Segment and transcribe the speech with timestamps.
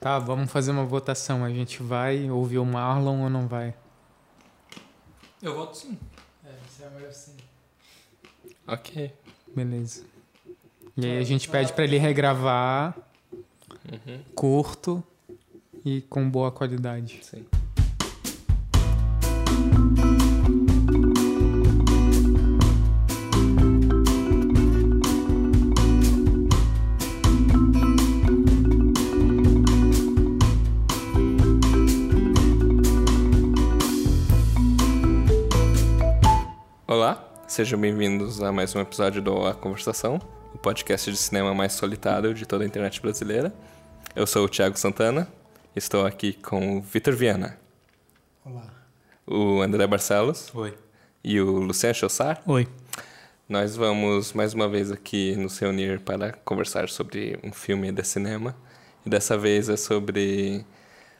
[0.00, 1.44] Tá, vamos fazer uma votação.
[1.44, 3.74] A gente vai ouvir o Marlon ou não vai?
[5.42, 5.98] Eu voto sim.
[6.44, 7.36] É, isso é melhor sim.
[8.66, 9.12] Ok.
[9.54, 10.04] Beleza.
[10.96, 12.96] E aí a gente pede pra ele regravar
[13.90, 14.22] Uhum.
[14.34, 15.02] curto
[15.84, 17.20] e com boa qualidade.
[17.22, 17.46] Sim.
[37.58, 40.20] Sejam bem-vindos a mais um episódio do A Conversação,
[40.54, 43.52] o podcast de cinema mais solitário de toda a internet brasileira.
[44.14, 45.26] Eu sou o Thiago Santana,
[45.74, 47.58] estou aqui com o Vitor Viana,
[48.44, 48.72] Olá.
[49.26, 50.72] o André Barcelos Oi.
[51.24, 52.40] e o Luciano Chossar.
[52.46, 52.68] Oi.
[53.48, 58.54] Nós vamos mais uma vez aqui nos reunir para conversar sobre um filme de cinema.
[59.04, 60.64] E dessa vez é sobre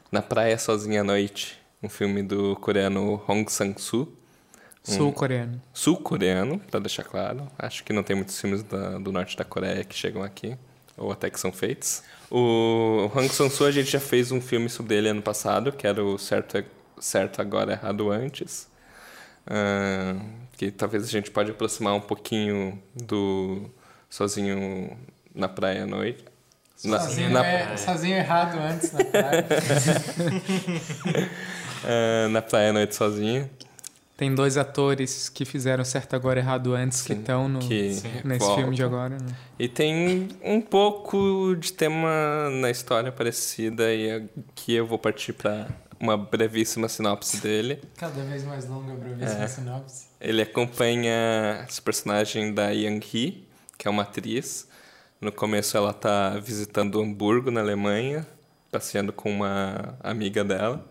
[0.09, 4.18] Na Praia Sozinha à Noite, um filme do coreano Hong Sang-soo.
[4.83, 5.61] Sul-coreano.
[5.73, 7.47] sul-coreano, para deixar claro.
[7.57, 10.57] Acho que não tem muitos filmes da- do norte da Coreia que chegam aqui,
[10.97, 12.01] ou até que são feitos.
[12.31, 16.03] O Hong Sang-soo, a gente já fez um filme sobre ele ano passado, que era
[16.03, 16.63] o Certo,
[16.99, 18.67] certo Agora Errado Antes.
[19.47, 20.15] Ah,
[20.57, 23.69] que talvez a gente pode aproximar um pouquinho do
[24.09, 24.97] Sozinho
[25.33, 26.23] na Praia à Noite.
[26.83, 29.45] Na- sozinho, na- é- sozinho errado antes na praia.
[31.83, 33.49] ah, na Praia à Noite Sozinho.
[34.19, 37.83] Tem dois atores que fizeram certo agora errado antes que Sim, estão no, que
[38.25, 38.55] nesse voltam.
[38.57, 39.17] filme de agora.
[39.17, 39.33] Né?
[39.57, 44.11] E tem um pouco de tema na história parecida e
[44.51, 47.79] aqui eu vou partir para uma brevíssima sinopse dele.
[47.95, 49.47] Cada vez mais longa pra ver É.
[49.47, 50.07] sinopse.
[50.19, 53.47] Ele acompanha esse personagem da Yang Hee,
[53.77, 54.67] que é uma atriz.
[55.21, 58.27] No começo ela tá visitando Hamburgo, na Alemanha,
[58.69, 60.85] passeando com uma amiga dela,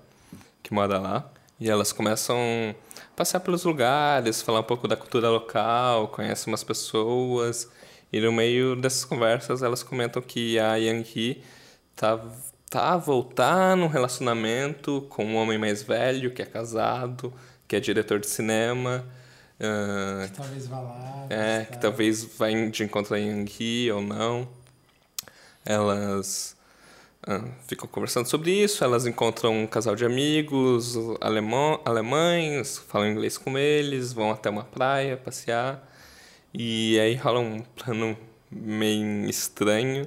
[0.62, 1.30] que mora lá.
[1.60, 2.74] E elas começam a
[3.18, 7.68] passear pelos lugares, falar um pouco da cultura local, conhecem umas pessoas.
[8.12, 11.42] E no meio dessas conversas elas comentam que a Yang
[11.96, 12.24] tá,
[12.70, 17.32] tá a voltar num relacionamento com um homem mais velho, que é casado,
[17.66, 19.04] que é diretor de cinema.
[19.60, 21.26] ah, Que talvez vá lá.
[21.28, 24.48] é, que talvez vá de encontro a Yang ou não.
[25.64, 26.56] Elas
[27.66, 33.58] ficam conversando sobre isso, elas encontram um casal de amigos alemão, alemães, falam inglês com
[33.58, 35.86] eles, vão até uma praia passear.
[36.54, 38.16] E aí rola um plano
[38.50, 40.06] meio estranho,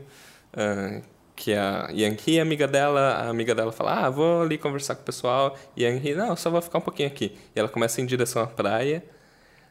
[0.54, 1.02] ah,
[1.36, 5.06] que a a amiga dela, a amiga dela fala, ah, vou ali conversar com o
[5.06, 5.58] pessoal.
[5.76, 7.38] E Hee, não, só vou ficar um pouquinho aqui.
[7.56, 9.04] E ela começa em direção à praia,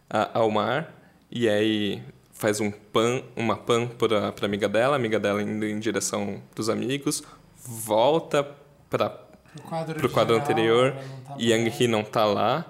[0.08, 0.94] a- ao mar,
[1.30, 2.02] e aí
[2.32, 6.42] faz um pan, uma pan para a amiga dela, a amiga dela indo em direção
[6.54, 7.22] dos amigos,
[7.64, 8.46] volta
[8.88, 10.94] para Pro quadro, quadro original, anterior,
[11.26, 11.82] tá e Yang.
[11.82, 12.64] Hee não tá lá,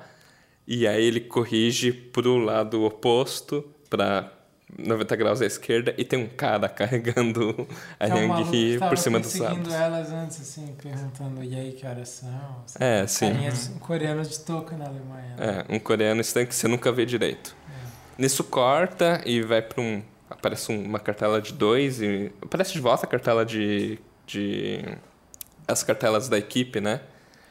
[0.66, 4.32] e aí ele corrige pro lado oposto, para
[4.78, 7.66] 90 graus à esquerda, e tem um cara carregando
[7.98, 9.74] a Que é um Yang Hee por cima dos sábios.
[9.74, 12.28] elas antes, assim, perguntando e aí que horas são.
[12.64, 12.78] assim.
[12.80, 13.30] É, sim.
[13.32, 15.36] Carinhas coreanos de touca na Alemanha.
[15.36, 15.64] né?
[15.68, 17.54] É, um coreano estranho que você nunca vê direito.
[18.16, 20.02] Nisso corta e vai para um.
[20.28, 22.30] Aparece um- uma cartela de dois e.
[22.42, 23.98] Aparece de volta a cartela de.
[24.32, 24.84] De
[25.66, 27.00] as cartelas da equipe, né?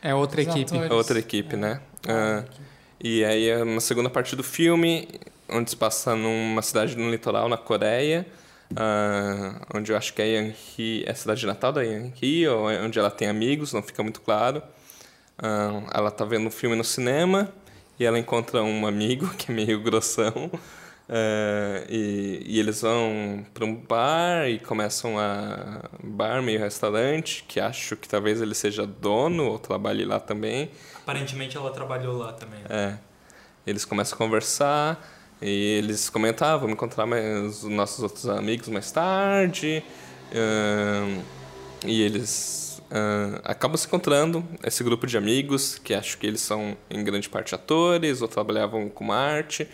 [0.01, 0.71] É outra Os equipe.
[0.71, 0.91] atores.
[0.91, 1.57] A outra equipe, É.
[1.57, 1.81] né?
[2.07, 2.53] Ah, Ah,
[3.01, 5.07] e aí é uma segunda parte do filme,
[5.49, 8.25] onde se passa numa cidade no litoral, na Coreia,
[8.75, 12.81] ah, onde eu acho que é Yanhee, é a cidade natal da Yanhee, ou é
[12.81, 14.61] onde ela tem amigos, não fica muito claro.
[15.37, 17.51] Ah, ela tá vendo um filme no cinema
[17.99, 20.51] e ela encontra um amigo que é meio grossão.
[21.09, 27.59] Ah, e, e eles vão para um bar e começam a bar meio restaurante que
[27.59, 30.69] acho que talvez ele seja dono ou trabalhe lá também
[31.09, 32.59] Aparentemente ela trabalhou lá também.
[32.69, 32.97] é.
[33.65, 35.03] Eles começam a conversar
[35.41, 39.83] e eles comentam, ah, vamos encontrar mais os nossos outros amigos mais tarde.
[40.33, 41.21] Ahn,
[41.85, 46.77] e eles ahn, acabam se encontrando, esse grupo de amigos, que acho que eles são
[46.89, 49.67] em grande parte atores ou trabalhavam com arte.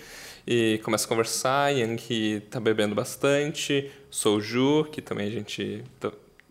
[0.47, 5.83] E começa a conversar, Yang tá bebendo bastante, Soju, que também a gente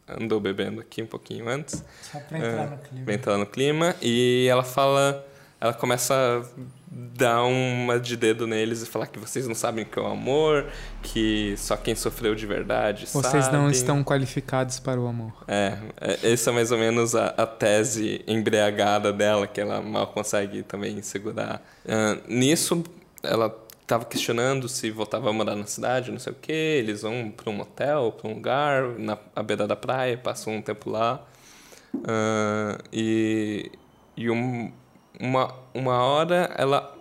[0.09, 3.05] andou bebendo aqui um pouquinho antes Só pra entrar É, no clima.
[3.07, 5.25] Vai entrar no clima e ela fala,
[5.61, 6.61] ela começa a
[6.91, 10.07] dar uma de dedo neles e falar que vocês não sabem o que é o
[10.07, 10.67] amor,
[11.03, 13.73] que só quem sofreu de verdade Vocês não sabe.
[13.73, 15.33] estão qualificados para o amor.
[15.49, 20.09] É, é, essa é mais ou menos a, a tese embriagada dela, que ela mal
[20.09, 21.63] consegue também segurar.
[21.89, 22.85] Ah, nisso,
[23.23, 23.49] ela
[23.85, 26.53] estava questionando se voltava a morar na cidade, não sei o que.
[26.53, 30.63] Eles vão para um hotel, para um lugar, na à beira da praia, passam um
[30.63, 31.23] tempo lá.
[32.07, 33.71] Ah, e
[34.17, 34.73] e um-
[35.21, 36.95] uma, uma hora ela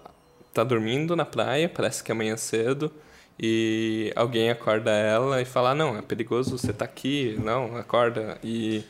[0.53, 2.91] tá dormindo na praia, parece que é amanhã cedo,
[3.39, 8.37] e alguém acorda ela e fala: "Ah, Não, é perigoso você tá aqui, não, acorda.
[8.43, 8.83] E.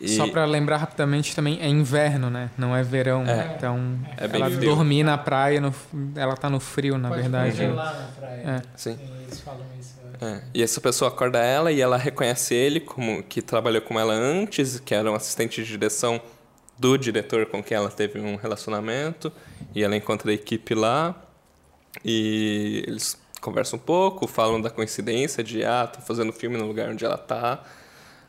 [0.00, 2.50] e- Só pra lembrar rapidamente também, é inverno, né?
[2.56, 3.24] Não é verão.
[3.26, 3.54] É.
[3.56, 4.60] Então, É ela frio.
[4.74, 5.74] dormir na praia, no-
[6.16, 7.50] ela tá no frio, na Pode verdade.
[7.52, 8.42] congelar na praia.
[8.46, 8.62] É.
[8.76, 8.96] Sim.
[8.96, 9.94] Sim, Eles falam isso.
[10.14, 10.24] acho.
[10.24, 14.12] É, e essa pessoa acorda ela e ela reconhece ele como que trabalhou com ela
[14.14, 16.20] antes, que era um assistente de direção
[16.78, 19.32] do diretor com quem ela teve um relacionamento.
[19.74, 21.14] E ela encontra a equipe lá
[22.04, 26.88] e eles conversam um pouco, falam da coincidência de ah, tô fazendo filme no lugar
[26.90, 27.62] onde ela tá.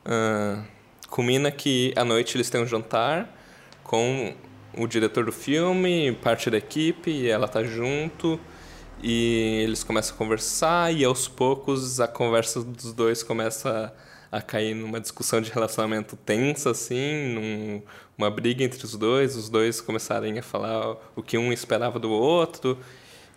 [0.05, 0.61] Ah,
[1.09, 3.29] culmina que à noite eles têm um jantar
[3.83, 4.33] com
[4.77, 8.39] o diretor do filme, parte da equipe, e ela tá junto.
[9.01, 13.93] E eles começam a conversar e aos poucos a conversa dos dois começa
[14.31, 17.81] a cair numa discussão de relacionamento tensa, assim, num-
[18.17, 22.11] uma briga entre os dois, os dois começarem a falar o que um esperava do
[22.11, 22.77] outro,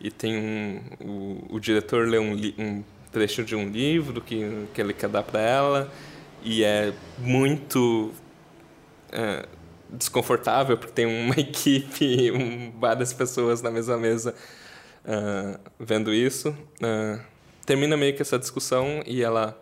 [0.01, 4.81] e tem um, o, o diretor lê um, um trecho de um livro que, que
[4.81, 5.93] ele quer dar para ela,
[6.45, 8.13] e é muito
[9.13, 9.47] é,
[9.91, 14.35] desconfortável, porque tem uma equipe, um- várias pessoas na mesma mesa
[15.05, 16.57] ah, vendo isso.
[16.83, 17.21] Ah,
[17.67, 19.57] termina meio que essa discussão e ela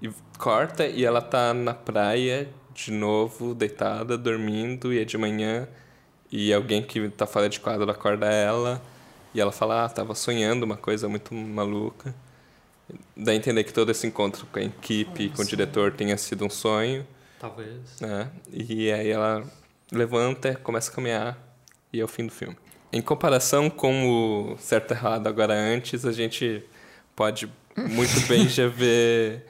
[0.00, 5.68] e corta e ela tá na praia de novo, deitada, dormindo, e é de manhã,
[6.30, 8.82] e alguém que tá fora de quadro acorda ela,
[9.34, 12.14] e ela fala, ah, tava sonhando uma coisa muito maluca.
[13.16, 16.44] Dá a entender que todo esse encontro com a equipe, com o diretor, tenha sido
[16.44, 17.06] um sonho,
[17.38, 18.00] Talvez.
[18.00, 18.28] né?
[18.52, 19.44] E aí ela
[19.90, 21.38] levanta, começa a caminhar,
[21.92, 22.56] e é o fim do filme.
[22.92, 26.62] Em comparação com o Certo e Errado Agora Antes, a gente
[27.16, 29.46] pode muito bem já ver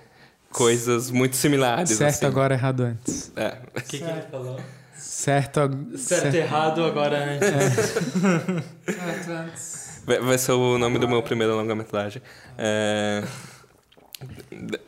[0.50, 1.90] coisas muito similares.
[1.90, 2.26] Certo assim.
[2.26, 3.32] agora, errado antes.
[3.35, 3.58] É.
[3.76, 4.61] O que, que ele falou?
[4.96, 7.49] Certo, ag- Certo, errado, agora antes.
[8.94, 9.81] Certo, antes.
[10.04, 12.20] Vai, ser o nome do meu primeiro longa-metragem.
[12.58, 13.22] É,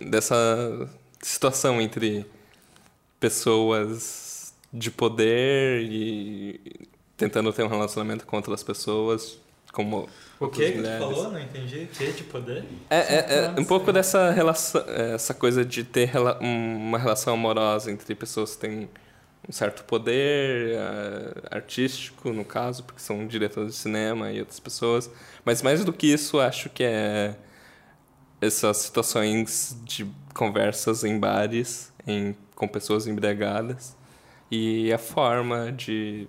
[0.00, 0.88] dessa
[1.22, 2.26] situação entre
[3.20, 6.60] pessoas de poder e
[7.16, 9.38] tentando ter um relacionamento com outras pessoas,
[9.72, 10.08] como
[10.40, 11.30] O que que tu falou?
[11.32, 11.84] Não entendi.
[11.84, 12.64] O que de poder?
[12.90, 17.90] É, é, é um pouco dessa relação, essa coisa de ter um- uma relação amorosa
[17.90, 18.88] entre pessoas que têm
[19.48, 25.10] um certo poder eh, artístico, no caso, porque são diretores de cinema e outras pessoas.
[25.44, 27.36] Mas mais do que isso, acho que é
[28.40, 33.96] essas situações de conversas em bares em, com pessoas embriagadas
[34.50, 36.28] e a forma de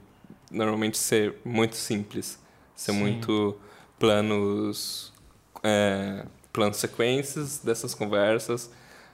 [0.51, 2.39] normalmente ser muito simples,
[2.75, 3.00] ser Sim.
[3.00, 3.57] muito
[4.00, 5.13] planos
[5.63, 8.71] é, planos sequências dessas conversas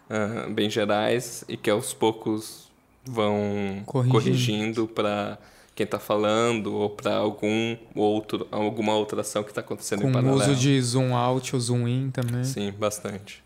[0.09, 2.70] ah, bem gerais e que aos poucos
[3.05, 4.11] vão Corrigindo.
[4.13, 5.37] corrigindo para
[5.73, 10.11] quem está falando ou para algum outro alguma outra ação que está acontecendo em com
[10.11, 10.35] paralelo.
[10.37, 12.43] uso de zoom out ou zoom in também.
[12.43, 13.43] Sim, bastante.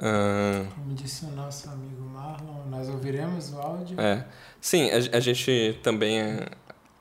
[0.00, 4.00] Ah, Como disse o nosso amigo Marlon, nós ouviremos o áudio.
[4.00, 4.24] é.
[4.60, 6.46] Sim, a, a gente também eh,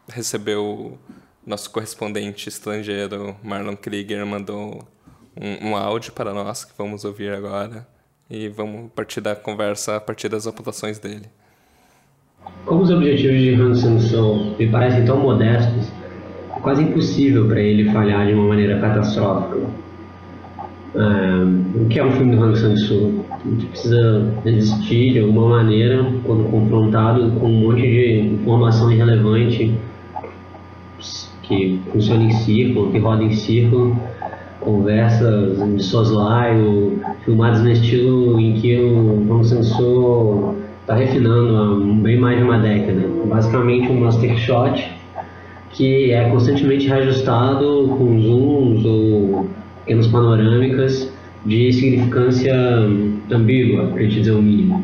[0.09, 0.97] recebeu
[1.45, 4.87] nosso correspondente estrangeiro, Marlon Krieger, mandou
[5.35, 7.87] um, um áudio para nós que vamos ouvir agora
[8.29, 11.29] e vamos partir da conversa a partir das apontações dele.
[12.65, 15.91] Como os objetivos de Han Sang-soo me parecem tão modestos,
[16.55, 19.57] é quase impossível para ele falhar de uma maneira catastrófica.
[20.95, 23.25] Ah, o que é um filme do Han Sang-soo?
[23.31, 29.73] A gente precisa resistir de alguma maneira quando confrontado com um monte de informação irrelevante
[31.43, 33.97] que funciona em círculo, que roda em círculo,
[34.59, 42.17] conversas de soslaio, filmadas no estilo em que o Hong Sang-soo está refinando há bem
[42.17, 43.01] mais de uma década.
[43.25, 44.89] Basicamente um master shot
[45.71, 51.11] que é constantemente reajustado com zooms ou pequenas panorâmicas
[51.45, 52.55] de significância
[53.29, 54.81] ambígua, para dizer o mínimo.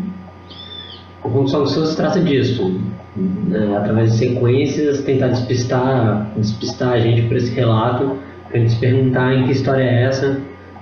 [1.24, 2.82] O Sang-soo se trata disso,
[3.16, 3.78] né?
[3.78, 8.18] através de sequências, tentar despistar, despistar a gente por esse relato,
[8.50, 10.38] para a gente se perguntar em que história é essa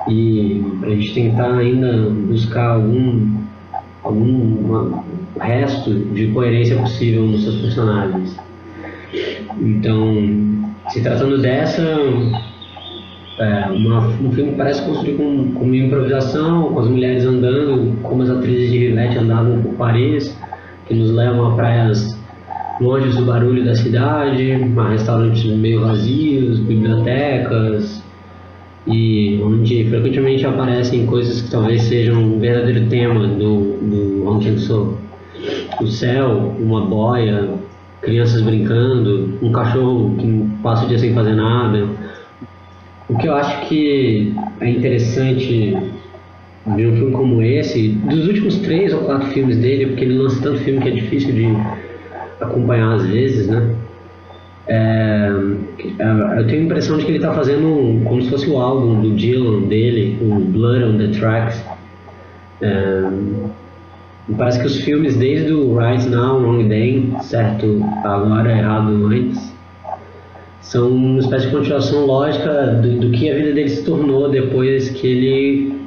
[0.09, 3.37] e para a gente tentar ainda buscar algum,
[4.03, 5.01] algum
[5.39, 8.35] resto de coerência possível nos seus personagens.
[9.59, 10.17] Então,
[10.89, 11.81] se tratando dessa,
[13.39, 18.23] é, uma- um filme parece construído com, com uma improvisação, com as mulheres andando, como
[18.23, 20.37] as atrizes de Rivette andavam por Paris,
[20.87, 22.19] que nos levam a praias
[22.79, 28.01] longe do barulho da cidade, a restaurantes meio vazios, bibliotecas,
[28.87, 34.59] e onde frequentemente aparecem coisas que talvez sejam um verdadeiro tema do, do Hong Kong
[34.59, 34.97] Soo.
[35.79, 37.49] O céu, uma boia,
[38.01, 41.87] crianças brincando, um cachorro que passa o dia sem fazer nada.
[43.09, 45.77] O que eu acho que é interessante
[46.65, 50.41] ver um filme como esse, dos últimos três ou quatro filmes dele, porque ele lança
[50.41, 51.47] tanto filme que é difícil de
[52.39, 53.75] acompanhar às vezes, né?
[54.67, 55.31] É,
[55.99, 59.01] é eu tenho a impressão de que ele está fazendo como se fosse o álbum
[59.01, 61.63] do Dylan dele, o Blood on the Tracks.
[62.61, 63.09] É,
[64.37, 69.51] parece que os filmes desde o Right Now, Wrong Day, certo agora, errado antes,
[70.61, 74.89] são uma espécie de continuação lógica do, do que a vida dele se tornou depois
[74.89, 75.81] que ele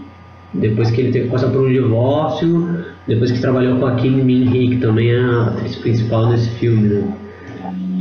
[0.52, 4.22] depois que ele teve que passar por um divórcio, depois que trabalhou com a Kim
[4.22, 7.14] Min Hee, que também é a atriz principal desse filme, né?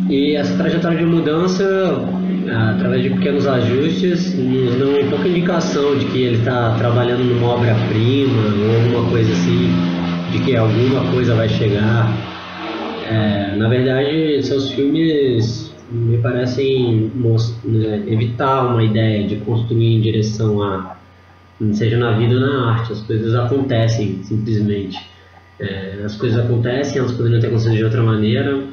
[0.10, 1.64] E essa trajetória de mudança,
[2.76, 8.34] através de pequenos ajustes, nos dão pouca indicação de que ele está trabalhando numa obra-prima
[8.34, 9.72] ou alguma coisa assim,
[10.34, 12.12] de que alguma coisa vai chegar.
[13.08, 17.12] É, na verdade, seus filmes me parecem
[17.64, 20.98] né, evitar uma ideia de construir em direção a
[21.72, 25.00] seja na vida ou na arte, as coisas acontecem simplesmente.
[25.60, 28.64] É, as coisas acontecem, elas poderiam ter acontecido de outra maneira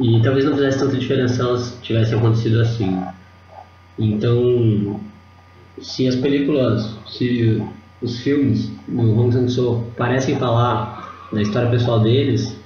[0.00, 2.98] e talvez não fizesse tanta diferença se elas tivessem acontecido assim.
[3.98, 4.98] Então,
[5.80, 7.62] se as películas, se
[8.02, 12.56] os filmes do Hong Sang-soo parecem falar da história pessoal deles,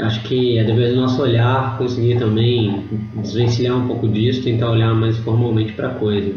[0.00, 2.84] acho que é dever do nosso olhar conseguir também
[3.16, 6.34] desvencilhar um pouco disso, tentar olhar mais formalmente para a coisa.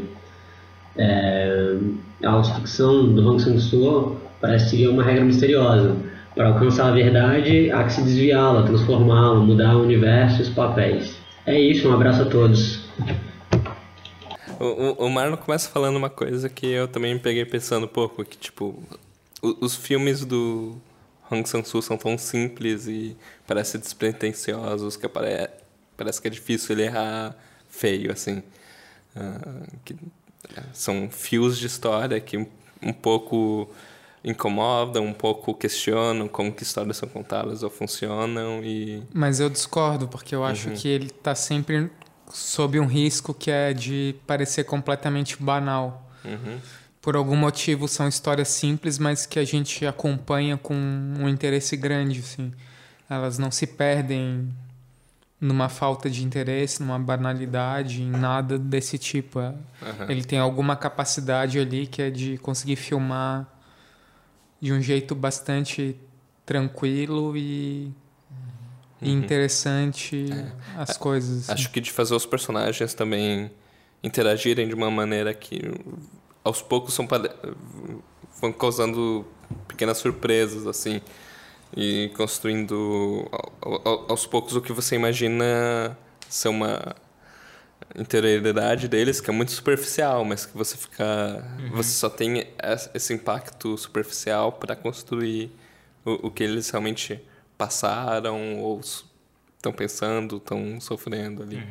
[0.97, 1.77] É,
[2.23, 5.95] a autoficção do Hong Sang-soo parece seguir uma regra misteriosa.
[6.35, 11.19] Para alcançar a verdade, há que se desviá-la, transformá-la, mudar o universo e os papéis.
[11.45, 12.85] É isso, um abraço a todos.
[14.61, 18.37] O, o, Marlon começa falando uma coisa que eu também peguei pensando um pouco, que
[18.37, 18.81] tipo,
[19.41, 20.79] os filmes do
[21.31, 25.49] Hong Sang-soo são tão simples e parecem despretensiosos que apare,
[25.97, 27.35] parece que é difícil ele errar
[27.69, 28.43] feio, assim.
[29.15, 29.95] Uh, que
[30.73, 33.69] são fios de história que um pouco
[34.23, 39.03] incomodam, um pouco questionam como que histórias são contadas ou funcionam e...
[39.13, 40.75] Mas eu discordo, porque eu acho uhum.
[40.75, 41.89] que ele está sempre
[42.33, 46.09] sob um risco que é de parecer completamente banal.
[46.23, 46.59] Uhum.
[47.01, 52.19] Por algum motivo são histórias simples, mas que a gente acompanha com um interesse grande,
[52.19, 52.51] assim.
[53.09, 54.53] Elas não se perdem
[55.39, 59.39] numa falta de interesse, numa banalidade, em nada desse tipo.
[59.39, 59.55] Uhum.
[60.07, 63.47] Ele tem alguma capacidade ali que é de conseguir filmar
[64.61, 65.97] de um jeito bastante
[66.45, 67.91] tranquilo e,
[69.01, 69.19] uhum.
[69.19, 70.81] interessante é.
[70.81, 71.49] as coisas.
[71.49, 71.53] Assim.
[71.53, 73.51] Acho que de fazer os personagens também
[74.03, 75.61] interagirem de uma maneira que
[76.43, 77.07] aos poucos são
[78.39, 79.25] vão causando
[79.67, 81.01] pequenas surpresas assim
[81.75, 83.29] e construindo
[84.07, 85.95] aos poucos o que você imagina
[86.27, 86.95] ser uma
[87.95, 91.71] interioridade deles que é muito superficial, mas que você fica, uhum.
[91.71, 92.47] você só tem
[92.93, 95.51] esse impacto superficial para construir
[96.05, 97.21] o, o, que eles realmente
[97.61, 101.57] passaram ou estão pensando, estão sofrendo ali.
[101.57, 101.63] Uhum.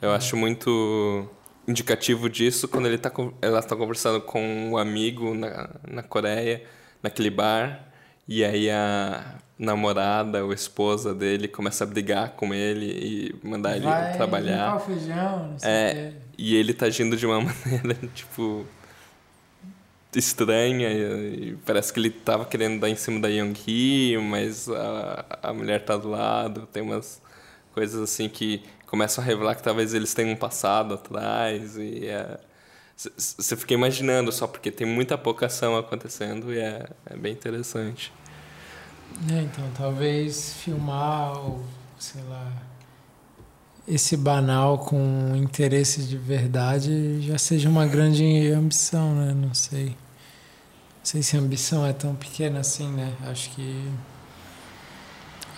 [0.00, 0.14] Eu uhum.
[0.14, 1.28] acho muito
[1.66, 3.10] indicativo disso quando ele tá,
[3.42, 6.62] ela está conversando com um amigo na, na Coreia,
[7.02, 7.84] naquele bar,
[8.28, 14.08] e aí a namorada ou esposa dele começa a brigar com ele e mandar Vai
[14.10, 14.76] ele trabalhar.
[14.76, 18.64] O feijão, não sei é, e ele tá agindo de uma maneira, tipo,
[20.18, 20.90] estranha.
[20.90, 25.52] E, parece que ele tava querendo dar em cima da Young Hee, mas a, a
[25.52, 26.68] mulher tá do lado.
[26.72, 27.20] Tem umas
[27.72, 31.76] coisas assim que começam a revelar que talvez eles tenham um passado atrás.
[31.76, 32.38] E é,
[32.96, 38.12] você fica imaginando só porque tem muita pouca ação acontecendo e é, é bem interessante.
[39.30, 41.64] É, então, talvez filmar, ou,
[41.98, 42.52] sei lá,
[43.86, 49.34] esse banal com interesse de verdade já seja uma grande ambição, né?
[49.34, 49.94] Não sei.
[51.04, 53.12] Não sei se a ambição é tão pequena assim, né?
[53.26, 53.90] Acho que.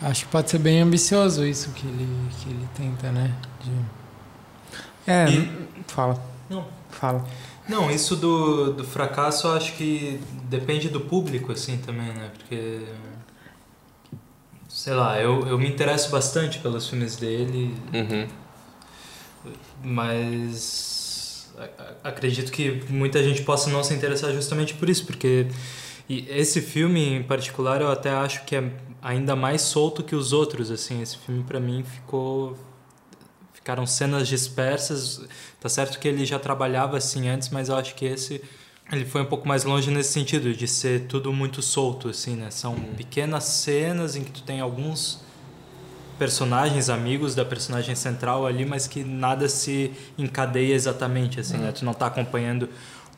[0.03, 2.09] Acho que pode ser bem ambicioso isso que ele,
[2.41, 3.33] que ele tenta, né?
[3.63, 3.71] De...
[5.07, 5.69] É, e...
[5.87, 6.21] fala.
[6.51, 6.67] Não.
[6.91, 7.25] Fala.
[7.69, 12.29] Não, isso do, do fracasso eu acho que depende do público, assim, também, né?
[12.37, 12.83] Porque
[14.69, 18.29] sei lá, eu, eu me interesso bastante pelos filmes dele, uhum.
[19.85, 20.86] mas
[22.03, 25.47] acredito que muita gente possa não se interessar justamente por isso, porque
[26.09, 28.73] esse filme em particular eu até acho que é
[29.03, 32.57] ainda mais solto que os outros, assim, esse filme para mim ficou
[33.53, 35.27] ficaram cenas dispersas,
[35.61, 38.41] tá certo que ele já trabalhava assim antes, mas eu acho que esse
[38.93, 42.51] ele foi um pouco mais longe nesse sentido, de ser tudo muito solto, assim, né?
[42.53, 42.95] São uhum.
[42.95, 45.26] pequenas cenas em que tu tem alguns
[46.19, 51.63] personagens amigos da personagem central ali, mas que nada se encadeia exatamente, assim, uhum.
[51.63, 51.73] né?
[51.73, 52.69] Tu não está acompanhando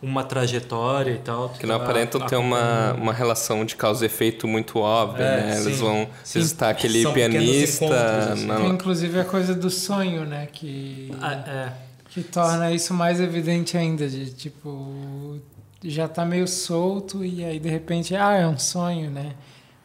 [0.01, 1.49] uma trajetória e tal.
[1.51, 5.47] Que não tá aparentam ter uma, uma relação de causa e efeito muito óbvia, é,
[5.47, 5.57] né?
[5.57, 5.67] Sim.
[5.67, 6.39] Eles vão sim.
[6.39, 8.33] visitar aquele São pianista.
[8.33, 8.47] Assim.
[8.47, 8.61] Na...
[8.67, 10.49] Inclusive a coisa do sonho, né?
[10.53, 11.73] Que, ah, é.
[12.11, 15.39] que torna isso mais evidente ainda, de tipo.
[15.85, 19.35] Já tá meio solto e aí de repente, ah, é um sonho, né?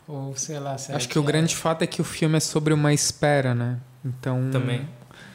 [0.08, 0.74] Ou sei lá.
[0.74, 1.26] Acho que, que o é...
[1.26, 3.78] grande fato é que o filme é sobre uma espera, né?
[4.04, 4.50] Então.
[4.52, 4.88] Também.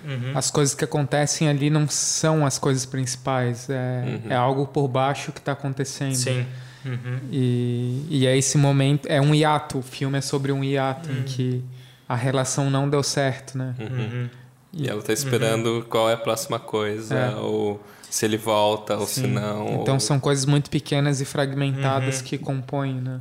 [0.05, 0.33] Uhum.
[0.35, 3.69] As coisas que acontecem ali não são as coisas principais.
[3.69, 4.33] É, uhum.
[4.33, 6.15] é algo por baixo que está acontecendo.
[6.15, 6.47] Sim.
[6.85, 7.21] Uhum.
[7.31, 9.07] E, e é esse momento.
[9.07, 9.79] É um hiato.
[9.79, 11.23] O filme é sobre um hiato em uhum.
[11.25, 11.65] que
[12.09, 13.75] a relação não deu certo, né?
[13.79, 14.29] Uhum.
[14.73, 17.15] E, e, ela está esperando qual é a próxima coisa.
[17.15, 17.35] É.
[17.37, 19.23] Ou se ele volta, ou Sim.
[19.23, 19.83] se não.
[19.83, 20.01] Então ou...
[20.01, 23.21] são coisas muito pequenas e fragmentadas que compõem, né?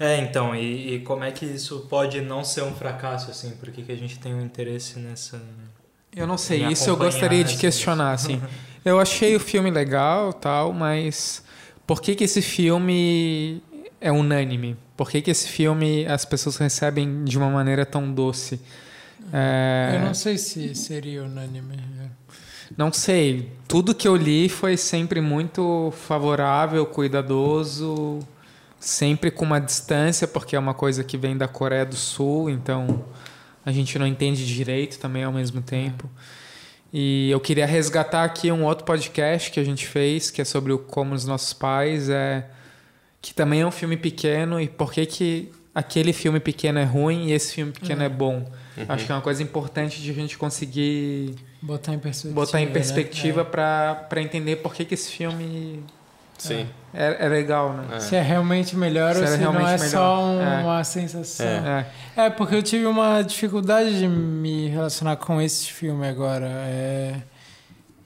[0.00, 3.50] É, então, e, e, como é que isso pode não ser um fracasso, assim?
[3.52, 5.42] Por que, que a gente tem um interesse nessa...
[6.14, 8.40] Eu não sei, isso eu gostaria de questionar, assim.
[8.84, 11.42] eu achei o filme legal, tal, mas
[11.86, 13.60] por que que esse filme
[14.00, 14.76] é unânime?
[14.96, 18.60] Por que que esse filme as pessoas recebem de uma maneira tão doce?
[19.32, 19.94] É...
[19.96, 21.76] Eu não sei se seria unânime.
[22.00, 22.08] É.
[22.76, 23.52] Não sei.
[23.66, 28.20] Tudo que eu li foi sempre muito favorável, cuidadoso
[28.78, 33.04] sempre com uma distância, porque é uma coisa que vem da Coreia do Sul, então
[33.64, 36.08] a gente não entende direito também ao mesmo tempo.
[36.92, 40.72] E eu queria resgatar aqui um outro podcast que a gente fez, que é sobre
[40.72, 42.46] o Como os Nossos Pais, é
[43.20, 47.26] que também é um filme pequeno e por que que aquele filme pequeno é ruim
[47.26, 48.50] e esse filme pequeno é, é bom.
[48.76, 48.84] Uhum.
[48.88, 52.72] Acho que é uma coisa importante de a gente conseguir botar em perspectiva, botar em
[52.72, 53.50] perspectiva né?
[53.50, 55.84] para entender por que que esse filme
[56.38, 56.66] Sim.
[56.94, 57.96] É, é legal, né?
[57.96, 58.00] É.
[58.00, 59.78] Se é realmente melhor se ou se não é melhor.
[59.78, 60.62] só um, é.
[60.62, 61.46] uma sensação.
[61.46, 61.86] É.
[62.16, 62.30] é.
[62.30, 66.46] porque eu tive uma dificuldade de me relacionar com esse filme agora.
[66.46, 67.16] É...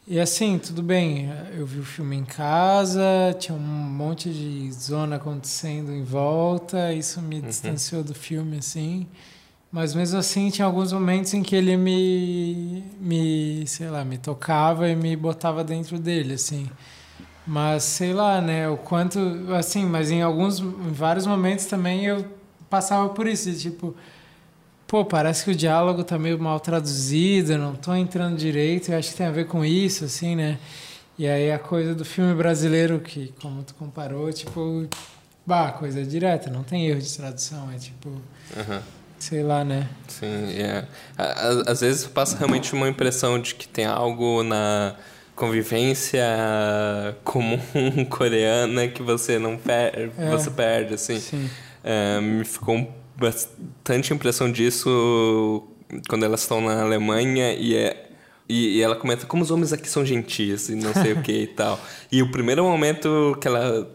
[0.06, 3.02] E assim, tudo bem, eu vi o filme em casa,
[3.38, 7.42] tinha um monte de zona acontecendo em volta, isso me uhum.
[7.42, 9.06] distanciou do filme, assim.
[9.70, 14.88] Mas mesmo assim, tinha alguns momentos em que ele me, me, sei lá, me tocava
[14.88, 16.68] e me botava dentro dele, assim.
[17.46, 18.68] Mas sei lá, né?
[18.68, 19.18] O quanto.
[19.56, 20.60] Assim, mas em alguns.
[20.60, 22.24] Em vários momentos também eu
[22.70, 23.52] passava por isso.
[23.54, 23.94] Tipo,
[24.86, 28.92] pô, parece que o diálogo tá meio mal traduzido, não tô entrando direito.
[28.92, 30.58] Eu acho que tem a ver com isso, assim, né?
[31.18, 34.86] E aí a coisa do filme brasileiro, que como tu comparou, tipo.
[35.44, 37.70] Bah, coisa direta, não tem erro de tradução.
[37.72, 38.08] É tipo.
[38.08, 38.80] Uhum.
[39.18, 39.88] Sei lá, né?
[40.08, 40.84] Sim, é.
[41.66, 44.96] Às vezes passa realmente uma impressão de que tem algo na
[45.34, 46.24] convivência
[47.24, 47.58] comum
[48.08, 50.30] coreana que você não per é.
[50.30, 51.48] você perde assim.
[51.82, 55.66] É, me ficou bastante impressão disso
[56.08, 58.08] quando elas estão na Alemanha e é
[58.48, 61.32] e, e ela comenta como os homens aqui são gentis e não sei o que
[61.32, 61.80] e tal.
[62.10, 63.88] E o primeiro momento que ela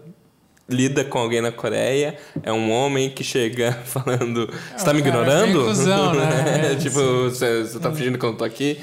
[0.69, 5.61] lida com alguém na Coreia é um homem que chega falando você tá me ignorando?
[5.61, 6.71] Inclusão, né?
[6.73, 8.79] é, tipo, você, você tá fingindo que eu não tô aqui?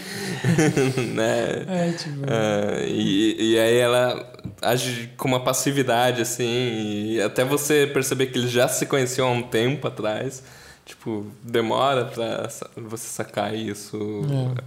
[1.14, 1.64] né?
[1.68, 2.20] É, tipo...
[2.20, 8.38] Uh, e, e aí ela age com uma passividade, assim, e até você perceber que
[8.38, 10.42] eles já se conheciam há um tempo atrás,
[10.84, 14.22] tipo, demora pra você sacar isso.
[14.58, 14.62] É.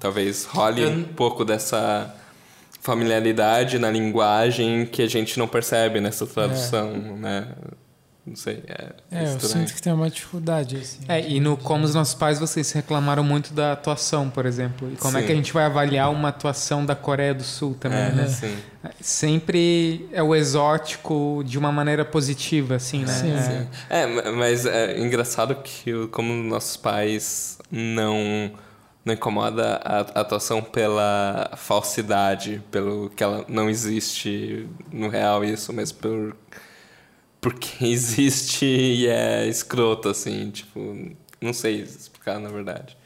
[0.00, 2.14] Talvez role um pouco dessa
[2.84, 7.18] familiaridade na linguagem que a gente não percebe nessa tradução, é.
[7.18, 7.48] né?
[8.26, 10.76] Não sei, é, é, é eu sinto que tem uma dificuldade.
[10.76, 14.90] Assim, é, e no Como os Nossos Pais, vocês reclamaram muito da atuação, por exemplo.
[14.92, 15.18] E como sim.
[15.18, 18.28] é que a gente vai avaliar uma atuação da Coreia do Sul também, é, né?
[18.28, 18.56] Sim.
[19.00, 23.12] Sempre é o exótico de uma maneira positiva, assim, né?
[23.12, 23.42] Sim, é.
[23.42, 23.68] sim.
[23.90, 28.52] É, mas é engraçado que Como Nossos Pais não
[29.04, 35.92] não incomoda a atuação pela falsidade, pelo que ela não existe no real isso, mas
[35.92, 36.36] por
[37.40, 42.96] porque existe e é escroto assim, tipo, não sei explicar na verdade.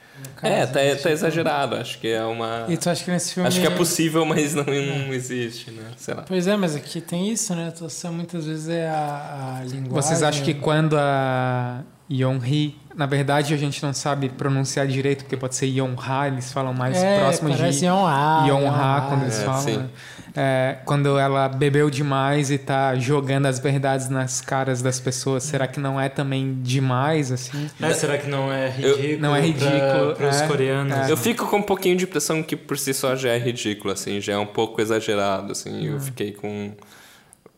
[0.42, 1.76] É, tá, tá exagerado.
[1.76, 2.66] Acho que é uma.
[2.68, 3.48] E tu acha que nesse filme.
[3.48, 5.92] Acho que é possível, mas não, não existe, né?
[5.96, 6.22] Sei lá.
[6.22, 7.66] Pois é, mas aqui tem isso, né?
[7.66, 9.90] A atuação muitas vezes é a, a linguagem.
[9.90, 12.76] Vocês acham que quando a Yonhee.
[12.98, 16.96] Na verdade, a gente não sabe pronunciar direito, porque pode ser Yonha, eles falam mais
[16.96, 19.60] é, próximo de Yonha, Yonha quando eles É, falam.
[19.62, 19.76] sim.
[19.76, 19.88] né?
[20.36, 25.66] É, quando ela bebeu demais e tá jogando as verdades nas caras das pessoas, será
[25.68, 27.70] que não é também demais, assim?
[27.80, 29.20] É, será que não é Eu- ridículo?
[29.22, 30.96] Não é ridículo, para os é, coreanos.
[31.08, 31.10] é.
[31.12, 34.20] Eu fico com um pouquinho de impressão que por si só já é ridículo, assim,
[34.20, 35.86] já é um pouco exagerado, assim.
[35.86, 36.72] Eu fiquei com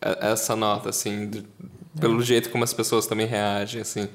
[0.00, 1.46] essa nota, assim, de-
[1.98, 4.09] pelo jeito como as pessoas também reagem, assim.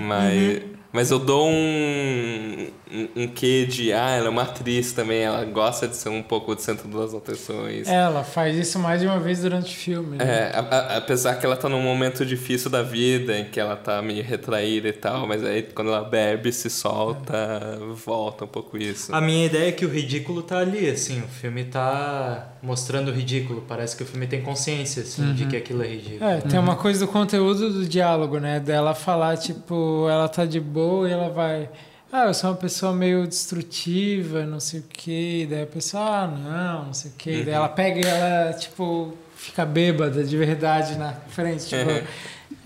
[0.00, 0.62] Mas,
[0.96, 5.44] mas eu dou um, um, um quê de, ah, ela é uma atriz também, ela
[5.44, 7.86] gosta de ser um pouco o centro das atenções.
[7.86, 10.16] Ela faz isso mais de uma vez durante o filme.
[10.16, 10.24] né?
[10.24, 13.76] É, a- a- apesar que ela tá num momento difícil da vida, em que ela
[13.76, 18.78] tá meio retraída e tal, mas aí quando ela bebe, se solta, volta um pouco
[18.78, 19.14] isso.
[19.14, 23.12] A minha ideia é que o ridículo tá ali, assim, o filme tá mostrando o
[23.14, 23.62] ridículo.
[23.68, 26.24] Parece que o filme tem consciência, assim, de que aquilo é ridículo.
[26.30, 28.60] É, tem uma coisa do conteúdo do diálogo, né?
[28.60, 31.68] Dela falar, tipo, ela tá de boa e ela vai.
[32.12, 35.46] Ah, eu sou uma pessoa meio destrutiva, não sei o quê.
[35.48, 37.42] Daí a pessoa, ah, não, não sei o quê.
[37.44, 41.66] Daí ela pega e ela, tipo, fica bêbada de verdade na frente.
[41.66, 42.06] Tipo,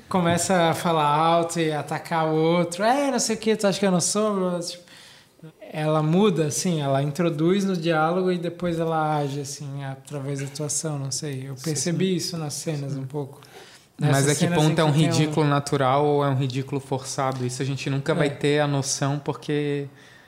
[0.09, 2.85] começa a falar alto e atacar o outro.
[2.85, 4.61] É, não sei o quê, tu acha que eu não sou?
[4.61, 4.83] Tipo,
[5.72, 10.98] ela muda, assim, ela introduz no diálogo e depois ela age, assim, através da atuação,
[10.98, 11.48] não sei.
[11.48, 13.40] Eu percebi isso nas cenas um pouco.
[14.00, 17.44] Mas Nessas é que ponto é um ridículo natural ou é um ridículo forçado?
[17.46, 18.30] Isso a gente nunca vai É.
[18.30, 19.86] ter a noção porque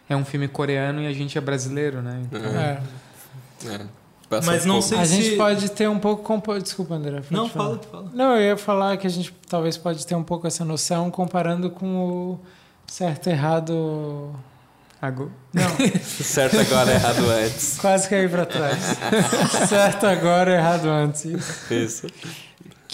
[0.09, 2.21] é um filme coreano e a gente é brasileiro, né?
[2.25, 2.81] Então, É.
[3.65, 3.81] É,
[4.29, 4.89] passa Mas um não pouco.
[4.89, 5.15] sei A se...
[5.23, 6.23] gente pode ter um pouco...
[6.23, 7.23] compa- Desculpa, André.
[7.31, 8.11] Não, fala, fala.
[8.13, 11.71] Não, eu ia falar que a gente talvez pode ter um pouco essa noção comparando
[11.71, 11.87] com
[12.33, 12.41] o
[12.87, 14.31] certo errado...
[15.01, 15.63] agu- Não,
[16.03, 17.79] Certo agora, errado antes.
[17.79, 18.99] quase caí pra trás.
[19.69, 21.25] certo agora, errado antes.
[21.71, 22.07] Isso.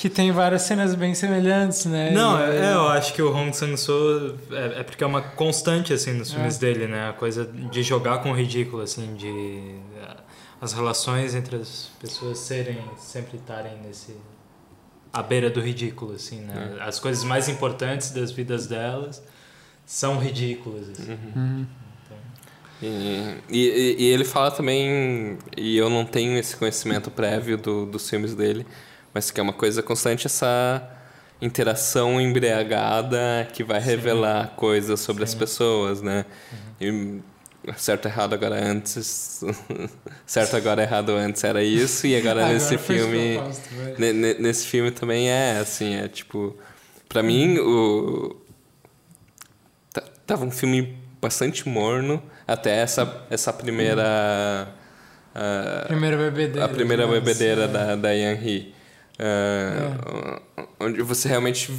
[0.01, 2.13] Que tem várias cenas bem semelhantes, né?
[2.13, 5.93] Não, E é, eu acho que o Hong Sang-soo é, é porque é uma constante,
[5.93, 6.61] assim, nos filmes É.
[6.61, 7.09] dele, né?
[7.09, 9.27] A coisa de jogar com o ridículo, assim, de...
[10.01, 10.17] eh,
[10.61, 14.15] As relações entre as pessoas serem, sempre estarem nesse...
[15.13, 16.77] À beira do ridículo, assim, né?
[16.81, 19.21] As coisas mais importantes das vidas delas
[19.85, 21.19] são ridículas, assim.
[21.35, 21.67] Uhum.
[22.81, 28.09] E, e, e ele fala também, e eu não tenho esse conhecimento prévio do, dos
[28.09, 28.65] filmes dele,
[29.15, 30.83] mas que é uma coisa constante essa
[31.41, 36.25] interação embriagada que vai revelar coisas sobre as pessoas, né?
[36.81, 37.21] E
[37.77, 39.43] certo errado agora antes,
[40.27, 43.39] certo agora errado antes era isso e agora, Agora nesse filme
[44.39, 46.57] nesse filme também é assim, é tipo,
[47.09, 48.37] Pra mim o
[49.93, 54.69] ta- tava um filme bastante morno até essa essa primeira
[55.35, 56.65] ah, Primeira bebedeira.
[56.65, 58.75] a primeira bebedeira da, da Yan Hee.
[59.19, 60.41] Ah,
[60.81, 61.71] Onde você realmente.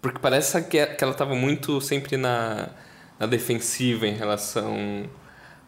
[0.00, 2.68] Porque parece que que ela estava muito sempre na,
[3.18, 5.04] na defensiva em relação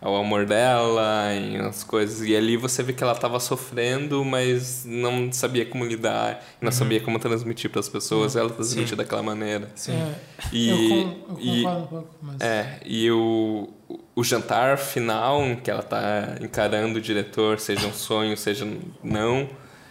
[0.01, 2.27] ao amor dela, em as coisas.
[2.27, 7.01] E ali você vê que ela estava sofrendo, mas não sabia como lidar, não sabia
[7.01, 8.35] como transmitir para as pessoas.
[8.35, 9.71] Ela transmitia daquela maneira.
[9.89, 10.15] É,
[10.53, 12.41] E, eu, e- concordo um pouco, mas...
[12.41, 13.69] é, e o,
[14.17, 18.67] o jantar final em que ela tá encarando o diretor, seja um sonho, seja
[19.05, 19.49] não,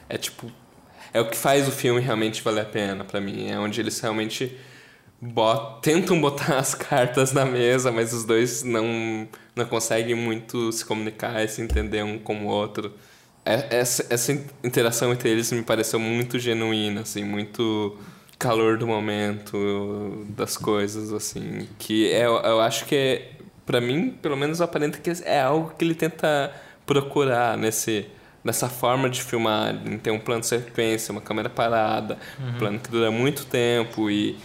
[0.10, 0.52] é tipo.
[1.14, 3.50] É o que faz o filme realmente valer a pena pra mim.
[3.50, 4.58] É onde eles realmente
[5.22, 10.86] bot, tentam botar as cartas na mesa, mas os dois não, não conseguem muito se
[10.86, 12.94] comunicar e se entender um com o outro.
[13.46, 14.32] É- Essa, essa
[14.64, 17.98] interação entre eles me pareceu muito genuína, assim, muito
[18.40, 21.68] calor do momento, das coisas, assim.
[21.78, 23.32] Que é, eu acho que, é,
[23.66, 26.52] pra mim, pelo menos aparenta que é algo que ele tenta
[26.86, 28.06] procurar nesse,
[28.44, 32.80] nessa forma de filmar, em ter um plano de sequência, uma câmera parada, um plano
[32.80, 34.38] que dura muito tempo e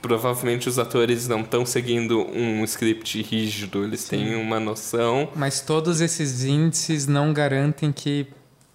[0.00, 5.28] provavelmente os atores não estão seguindo um script rígido, eles têm uma noção.
[5.36, 8.26] Mas todos esses índices não garantem que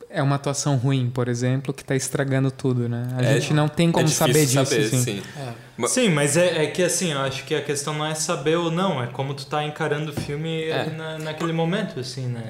[0.10, 3.08] é uma atuação ruim, por exemplo, que está estragando tudo, né?
[3.18, 5.04] A É- gente não tem como é saber disso, saber, assim.
[5.04, 5.22] sim.
[5.38, 5.88] É.
[5.88, 8.72] Sim, mas é, é que assim, eu acho que a questão não é saber ou
[8.72, 10.80] não, é como tu tá encarando o filme É.
[10.82, 12.42] ali na, naquele momento, assim, né?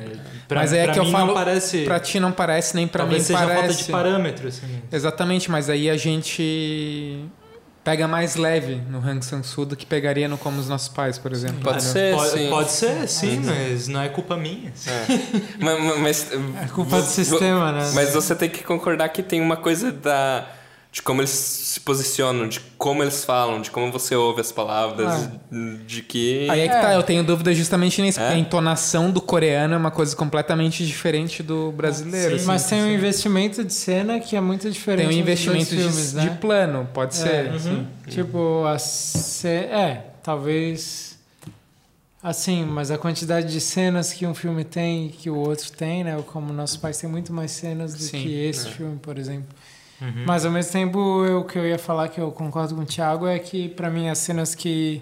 [0.48, 1.84] Pra, Mas é pra que eu mim falo, não parece...
[1.84, 3.60] Pra ti não parece, nem pra talvez mim seja parece.
[3.68, 4.82] falta de parâmetro, assim.
[4.92, 7.26] Exatamente, mas aí a gente
[7.88, 11.32] pega mais leve no Hang Sang-soo do que pegaria no Como os Nossos Pais, por
[11.32, 11.62] exemplo.
[11.62, 11.94] Pode entendeu?
[11.94, 12.50] ser, pode, sim.
[12.50, 14.72] pode ser, sim, mas não é culpa minha.
[14.72, 14.90] assim.
[15.58, 17.90] mas, mas, É culpa do sistema, né?
[17.94, 20.46] Mas você tem que concordar que tem uma coisa da,
[20.98, 25.30] de como eles se posicionam, de como eles falam, de como você ouve as palavras,
[25.30, 25.32] ah.
[25.86, 26.50] de que.
[26.50, 26.96] Aí é que tá, é.
[26.96, 28.24] eu tenho dúvida justamente nisso, é?
[28.24, 32.32] porque a entonação do coreano é uma coisa completamente diferente do brasileiro.
[32.32, 35.10] Sim, assim, mas tem um investimento de cena que é muito diferente.
[35.10, 36.30] Tem um investimento filmes, de, né?
[36.30, 37.52] de, plano, pode é, ser.
[37.52, 37.86] Uhum.
[38.08, 39.48] Tipo, a ce...
[39.48, 41.16] é, talvez.
[42.24, 46.04] Assim, mas a quantidade de cenas que um filme tem e que o outro tem,
[46.04, 46.20] né?
[46.26, 48.72] Como Nossos Pais tem muito mais cenas do Sim, que esse é.
[48.72, 49.56] filme, por exemplo.
[50.02, 50.26] Uhum.
[50.26, 53.28] Mas ao mesmo tempo, o que eu ia falar que eu concordo com o Thiago
[53.28, 55.02] é que para mim as cenas que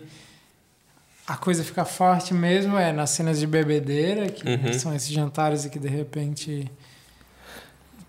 [1.27, 4.73] a coisa fica forte mesmo é nas cenas de bebedeira, que uhum.
[4.73, 6.71] são esses jantares e que de repente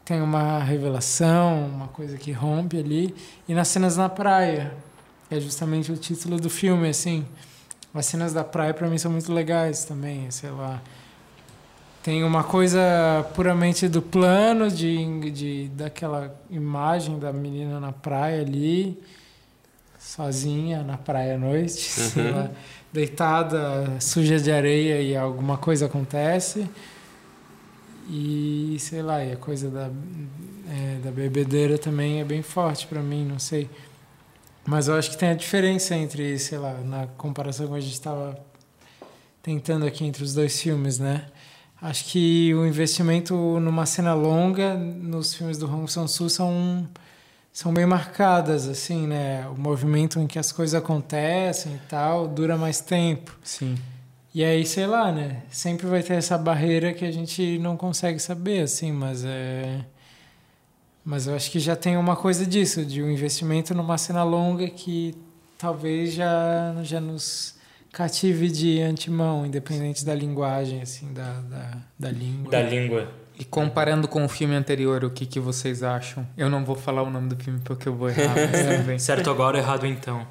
[0.04, 3.14] tem uma revelação, uma coisa que rompe ali,
[3.48, 4.72] e nas cenas na praia,
[5.28, 7.26] que é justamente o título do filme, assim.
[7.92, 10.80] As cenas da praia para mim são muito legais também, sei lá.
[12.06, 18.96] Tem uma coisa puramente do plano, de, de, daquela imagem da menina na praia ali,
[19.98, 22.30] sozinha na praia à noite, uhum.
[22.30, 22.50] lá,
[22.92, 26.70] deitada, suja de areia e alguma coisa acontece.
[28.08, 29.90] E sei lá, e a coisa da,
[30.70, 33.68] é, da bebedeira também é bem forte para mim, não sei.
[34.64, 37.94] Mas eu acho que tem a diferença entre, sei lá, na comparação que a gente
[37.94, 38.38] estava
[39.42, 41.26] tentando aqui entre os dois filmes, né?
[41.80, 46.88] Acho que o investimento numa cena longa nos filmes do Hong Sang-soo são
[47.52, 49.46] são bem marcadas assim, né?
[49.48, 53.36] O movimento em que as coisas acontecem e tal dura mais tempo.
[53.42, 53.76] Sim.
[54.34, 55.42] E aí, sei lá, né?
[55.50, 59.80] Sempre vai ter essa barreira que a gente não consegue saber, assim, mas é
[61.04, 64.68] mas eu acho que já tem uma coisa disso, de um investimento numa cena longa
[64.68, 65.14] que
[65.56, 67.55] talvez já já nos
[67.96, 72.50] cative de antemão, independente da linguagem, assim, da, da, da língua.
[72.50, 73.10] Da língua.
[73.38, 76.26] E comparando com o filme anterior, o que, que vocês acham?
[76.36, 78.34] Eu não vou falar o nome do filme porque eu vou errar.
[79.00, 80.26] certo agora, errado então.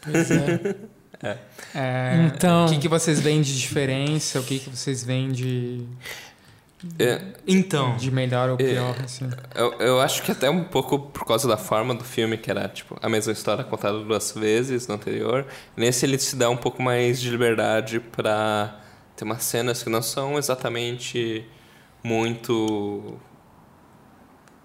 [0.00, 0.76] Pois é.
[1.22, 1.38] é.
[1.74, 2.30] é.
[2.34, 2.64] Então...
[2.64, 4.40] O que, que vocês veem de diferença?
[4.40, 5.86] O que, que vocês veem de...
[6.98, 7.96] É, então.
[7.96, 9.28] De melhor ou é, pior, é, assim.
[9.54, 12.68] Eu, eu acho que até um pouco por causa da forma do filme, que era
[12.68, 15.46] tipo a mesma história contada duas vezes no anterior.
[15.76, 18.80] Nesse ele se dá um pouco mais de liberdade para
[19.14, 21.46] ter umas cenas que não são exatamente
[22.02, 23.18] muito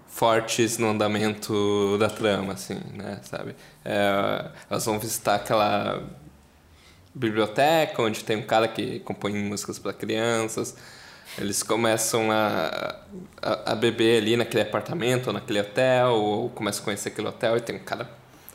[0.06, 3.54] fortes no andamento da trama, assim, né, sabe?
[3.84, 6.02] É, elas vão visitar aquela
[7.14, 10.74] biblioteca onde tem um cara que compõe músicas para crianças
[11.38, 12.96] eles começam a,
[13.42, 17.56] a, a, beber ali naquele apartamento ou naquele hotel, ou começam a conhecer aquele hotel
[17.56, 18.08] e tem um cara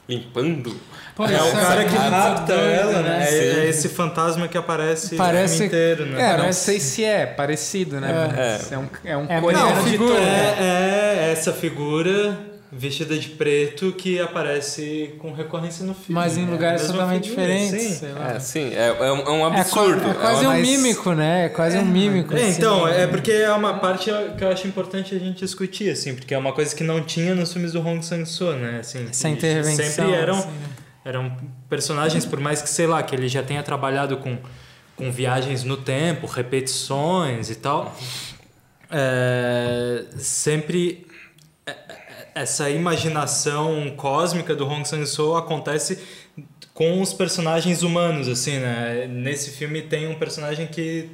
[0.09, 0.75] limpando.
[1.15, 3.27] Pô, é, o cara que rapta ela, né?
[3.29, 6.33] É, é, esse fantasma que aparece parece, o filme inteiro, né?
[6.33, 8.09] É, não sei se é parecido, né?
[8.37, 13.29] É, é um, é um é, coreano de figura, é, é essa figura vestida de
[13.29, 16.15] preto que aparece com recorrência no filme.
[16.15, 16.51] Mas em né?
[16.51, 17.81] lugares totalmente diferentes.
[17.81, 20.09] Sim, é, sim é, é, um, é um absurdo.
[20.09, 21.45] É, quase é um mímico, né?
[21.45, 22.33] É quase um mímico.
[22.33, 25.89] É, então, assim, é porque é uma parte que eu acho importante a gente discutir,
[25.89, 28.79] assim, porque é uma coisa que não tinha nos filmes do Hong Sang-soo, né?
[28.79, 29.85] Assim, Essa intervenção.
[29.85, 30.69] Sempre eram, assim, né?
[31.03, 31.37] eram
[31.69, 34.37] personagens, por mais que, sei lá, que ele já tenha trabalhado com,
[34.95, 37.93] com viagens no tempo, repetições e tal,
[38.89, 41.05] é, sempre
[42.33, 45.99] essa imaginação cósmica do Hong Sang-soo acontece
[46.73, 49.07] com os personagens humanos, assim, né?
[49.07, 51.09] Nesse filme tem um personagem que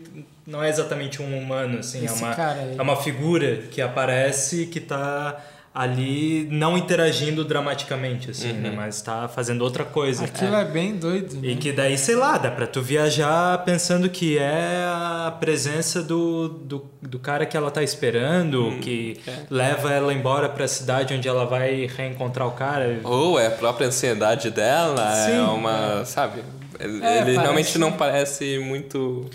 [0.45, 2.33] não é exatamente um humano, assim, é uma,
[2.77, 5.43] é uma figura que aparece que está
[5.77, 8.53] ali não interagindo dramaticamente, assim, né?
[8.53, 8.61] uhum.
[8.61, 8.73] né?
[8.75, 10.25] Mas tá fazendo outra coisa.
[10.25, 11.35] Aquilo é, é bem doido.
[11.35, 11.49] Né?
[11.49, 16.49] E que daí, sei lá, dá pra tu viajar pensando que é a presença do,
[16.49, 18.79] do, do cara que ela tá esperando, uhum.
[18.79, 19.43] que é.
[19.51, 22.99] leva ela embora pra cidade onde ela vai reencontrar o cara.
[23.03, 25.37] Ou é a própria ansiedade dela, é Sim.
[25.37, 26.41] é uma, sabe?
[26.79, 29.29] Ele, é, ele realmente não parece muito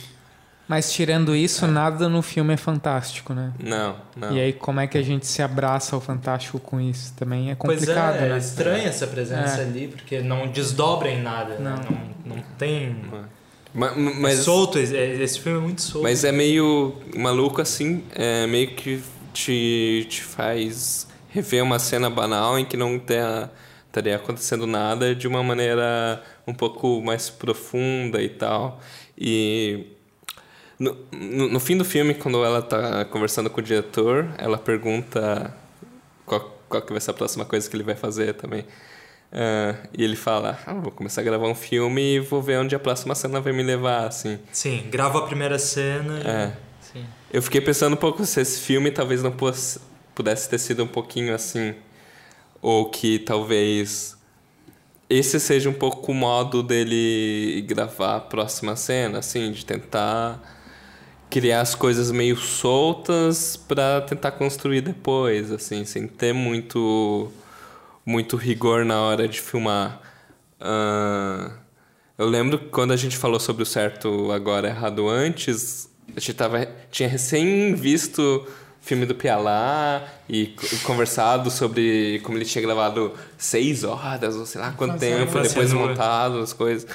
[0.72, 1.68] mas tirando isso, é.
[1.68, 3.52] nada no filme é fantástico, né?
[3.62, 4.32] Não, não.
[4.34, 7.12] E aí, como é que a gente se abraça ao fantástico com isso?
[7.14, 8.34] Também é complicado, pois é, né?
[8.34, 9.64] É estranha essa presença é.
[9.64, 11.58] ali, porque não desdobra em nada.
[11.58, 11.84] Não, né?
[12.24, 12.96] não, não tem.
[13.74, 16.04] Mas, mas, é solto, esse filme é muito solto.
[16.04, 19.02] Mas é meio maluco assim, é meio que
[19.34, 23.50] te, te faz rever uma cena banal em que não tenha,
[23.88, 28.80] estaria acontecendo nada de uma maneira um pouco mais profunda e tal.
[29.18, 30.00] E
[30.82, 35.54] no, no, no, fim do filme, quando ela tá conversando com o diretor, ela pergunta
[36.26, 38.62] qual, qual que vai ser a próxima coisa que ele vai fazer também.
[39.32, 42.74] Uh, e ele fala, ah, vou começar a gravar um filme e vou ver onde
[42.74, 44.38] a próxima cena vai me levar, assim.
[44.50, 46.20] Sim, grava a primeira cena.
[46.20, 46.52] É.
[46.80, 47.06] Sim.
[47.32, 49.34] Eu fiquei pensando um pouco se esse filme talvez não
[50.14, 51.74] pudesse ter sido um pouquinho assim
[52.60, 54.16] ou que talvez
[55.08, 60.40] esse seja um pouco o modo dele gravar a próxima cena, assim, de tentar
[61.32, 67.32] criar as coisas meio soltas para tentar construir depois, assim, sem ter muito
[68.04, 69.98] muito rigor na hora de filmar.
[70.60, 71.50] Uh,
[72.18, 76.34] eu lembro que quando a gente falou sobre o certo agora errado antes, a gente
[76.34, 78.46] tava, tinha recém visto
[78.82, 84.72] filme do Pialá e conversado sobre como ele tinha gravado seis horas, ou sei lá
[84.72, 86.86] quanto tempo, depois montado as coisas.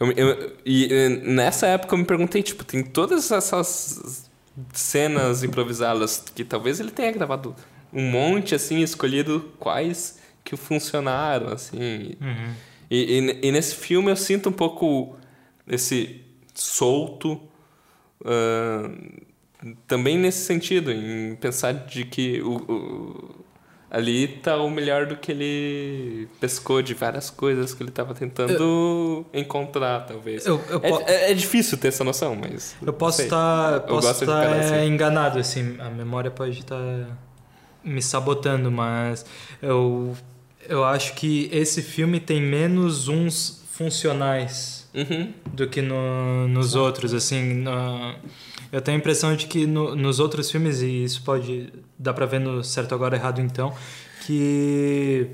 [0.00, 4.28] Eu, eu, e nessa época eu me perguntei, tipo, tem todas essas
[4.72, 7.54] cenas improvisadas que talvez ele tenha gravado
[7.92, 12.14] um monte, assim, escolhido quais que funcionaram, assim.
[12.20, 12.54] Uhum.
[12.90, 15.16] E, e, e, nesse filme eu sinto um pouco
[15.66, 16.22] esse
[16.54, 17.40] solto,
[18.22, 19.26] uh,
[19.86, 23.34] também nesse sentido, em pensar de que o, o
[23.90, 28.52] ali tá o melhor do que ele pescou de várias coisas que ele estava tentando
[28.52, 30.46] eu, encontrar, talvez.
[30.46, 32.76] Eu, eu é, é, é, difícil ter essa noção, mas.
[32.84, 35.76] Eu posso estar posso estar é, enganado, assim.
[35.78, 36.78] A memória pode estar
[37.82, 39.24] me sabotando, mas
[39.62, 40.14] eu,
[40.68, 45.32] eu acho que esse filme tem menos uns funcionais uhum.
[45.52, 47.54] do que no, nos outros, assim.
[47.54, 48.14] No,
[48.70, 52.26] eu tenho a impressão de que no, nos outros filmes, e isso pode dar pra
[52.26, 53.72] ver no Certo Agora Errado Então,
[54.26, 55.30] que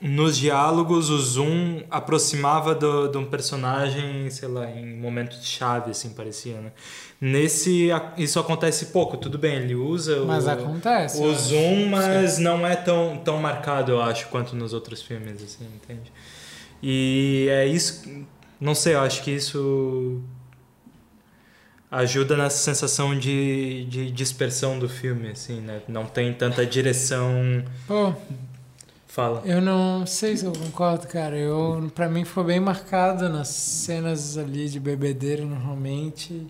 [0.00, 6.10] nos diálogos o zoom aproximava do, de um personagem, sei lá, em momentos chave, assim,
[6.10, 6.72] parecia, né?
[7.20, 12.42] Nesse, isso acontece pouco, tudo bem, ele usa mas o, acontece, o zoom, mas Sim.
[12.44, 16.12] não é tão, tão marcado, eu acho, quanto nos outros filmes, assim, entende?
[16.80, 18.08] E é isso,
[18.60, 20.22] não sei, eu acho que isso
[21.90, 25.80] ajuda nessa sensação de, de dispersão do filme, assim, né?
[25.88, 27.64] Não tem tanta direção.
[27.86, 28.14] Pô,
[29.18, 29.42] Fala.
[29.44, 31.36] Eu não sei se eu concordo, cara.
[31.36, 36.46] Eu, pra mim foi bem marcado nas cenas ali de bebedeiro, normalmente.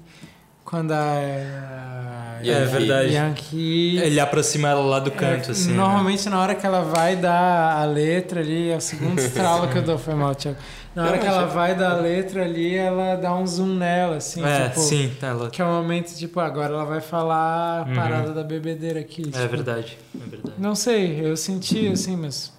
[0.68, 0.98] Quando a.
[0.98, 3.14] a é, é verdade.
[3.14, 5.70] Yankee, Ele aproxima ela lá do canto, é, assim.
[5.70, 5.78] Né?
[5.78, 6.32] Normalmente, né?
[6.32, 9.82] na hora que ela vai dar a letra ali, é o segundo estralo que eu
[9.82, 10.58] dou, foi mal, Thiago.
[10.94, 14.44] Na hora que ela vai dar a letra ali, ela dá um zoom nela, assim.
[14.44, 15.48] É, tipo, sim, tá ela...
[15.48, 17.94] Que é o momento, tipo, agora ela vai falar a uhum.
[17.94, 19.22] parada da bebedeira aqui.
[19.22, 20.54] É tipo, é verdade, é verdade.
[20.58, 22.52] Não sei, eu senti assim, mas.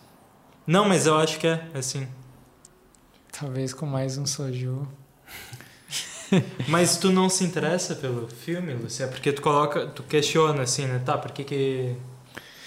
[0.66, 2.08] Não, mas eu acho que é, assim.
[3.32, 4.88] Talvez com mais um soju.
[6.68, 9.08] Mas tu não se interessa pelo filme, Lucia?
[9.08, 11.02] Porque tu coloca, tu questiona assim, né?
[11.06, 11.96] Tá, por que que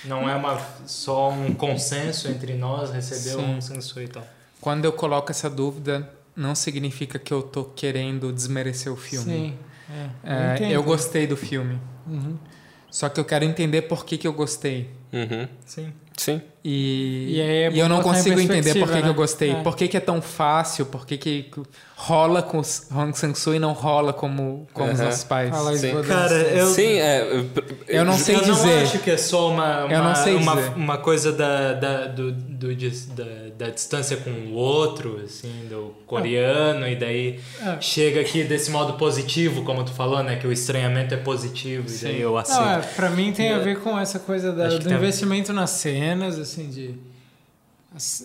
[0.04, 3.44] não é uma, só um consenso entre nós receber Sim.
[3.44, 4.26] um consenso e tal?
[4.60, 9.32] Quando eu coloco essa dúvida, não significa que eu tô querendo desmerecer o filme.
[9.32, 9.58] Sim.
[10.24, 11.78] É, eu, é, eu gostei do filme.
[12.06, 12.38] Uhum.
[12.90, 14.90] Só que eu quero entender por que, que eu gostei.
[15.12, 15.48] Uhum.
[15.64, 15.92] Sim.
[16.16, 16.40] Sim.
[16.64, 19.02] E, e, é e eu não consigo entender por que, né?
[19.02, 19.50] que eu gostei.
[19.50, 19.62] É.
[19.62, 20.86] Por que, que é tão fácil?
[20.86, 21.50] Por que, que
[21.96, 25.50] rola com Hong Sang-soo e não rola como, como os nossos pais?
[25.50, 26.02] Fala Sim.
[26.02, 27.50] Cara, eu, Sim, é, eu,
[27.88, 28.70] eu não sei eu dizer.
[28.70, 31.72] Eu não acho que é só uma, uma, eu não sei uma, uma coisa da,
[31.72, 37.80] da, do, do, da, da distância com o outro, assim, do coreano, e daí é.
[37.80, 40.36] chega aqui desse modo positivo, como tu falou, né?
[40.36, 42.06] Que o estranhamento é positivo, Sim.
[42.06, 42.60] e daí eu aceito.
[42.60, 45.70] Não, é, pra mim tem a ver com essa coisa da, do investimento nas
[46.12, 46.94] cenas, assim, de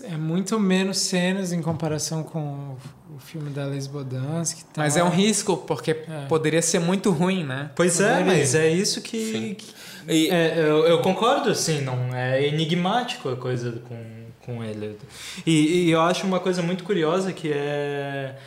[0.05, 2.77] é muito menos cenas em comparação com
[3.13, 4.63] o filme da Les Bodansky.
[4.63, 4.81] Tá?
[4.81, 6.25] Mas é um risco, porque é.
[6.29, 7.69] poderia ser muito ruim, né?
[7.75, 8.33] Pois é, poderia.
[8.33, 9.55] é, mas é isso que...
[9.55, 9.65] que
[10.07, 14.97] e, é, eu, eu, concordo, assim, não é enigmático a coisa com, com ele.
[15.45, 18.37] E, e eu acho uma coisa muito curiosa que é...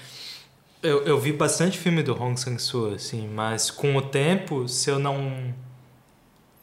[0.82, 4.98] Eu, eu vi bastante filme do Hong Sang-soo, assim, mas com o tempo, se eu
[4.98, 5.52] não...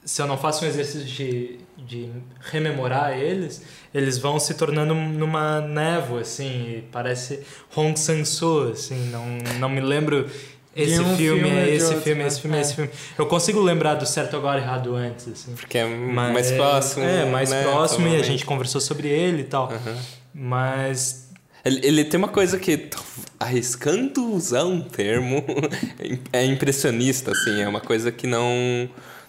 [0.07, 3.61] Se eu não faço um exercício de, de rememorar eles
[3.93, 7.41] eles vão se tornando numa névoa, assim, parece
[7.75, 9.25] Hong Sang-soo, assim, não,
[9.59, 10.29] não me lembro
[10.75, 12.27] esse um filme, filme, é esse outro, filme, né?
[12.27, 12.61] esse filme, é.
[12.61, 12.91] esse filme.
[13.17, 15.55] Eu consigo lembrar do certo agora e errado antes, assim.
[15.55, 17.03] Porque é mas, mais próximo.
[17.03, 17.63] É, mais né?
[17.63, 19.71] próximo e a gente conversou sobre ele e tal.
[19.71, 19.97] Uhum.
[20.35, 21.31] Mas
[21.65, 22.91] ele, ele, tem uma coisa que,
[23.39, 25.43] arriscando usar um termo,
[26.31, 27.59] é impressionista, assim.
[27.59, 28.87] É uma coisa que não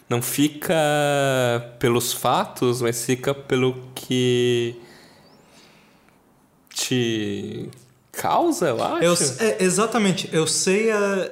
[0.08, 0.74] não fica
[1.78, 4.74] pelos fatos, mas fica pelo que
[6.72, 7.68] te
[8.12, 9.04] causa, eu acho.
[9.04, 10.28] Eu, é, exatamente.
[10.32, 11.30] Eu sei a.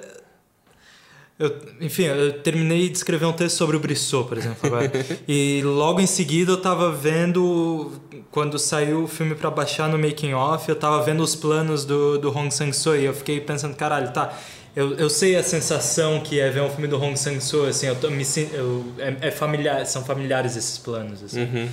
[1.39, 4.91] Eu, enfim, eu terminei de escrever um texto sobre o Brissot, por exemplo, agora.
[5.29, 7.93] e logo em seguida eu tava vendo,
[8.31, 12.19] quando saiu o filme para baixar no Making Off, eu tava vendo os planos do,
[12.19, 14.33] do Hong Sang-soo e eu fiquei pensando, caralho, tá,
[14.77, 17.97] eu, eu sei a sensação que é ver um filme do Hong Sang-soo, assim, eu,
[17.97, 21.45] tô, me, eu, é, é, familiar, são familiares esses planos, assim.
[21.45, 21.69] Uhum.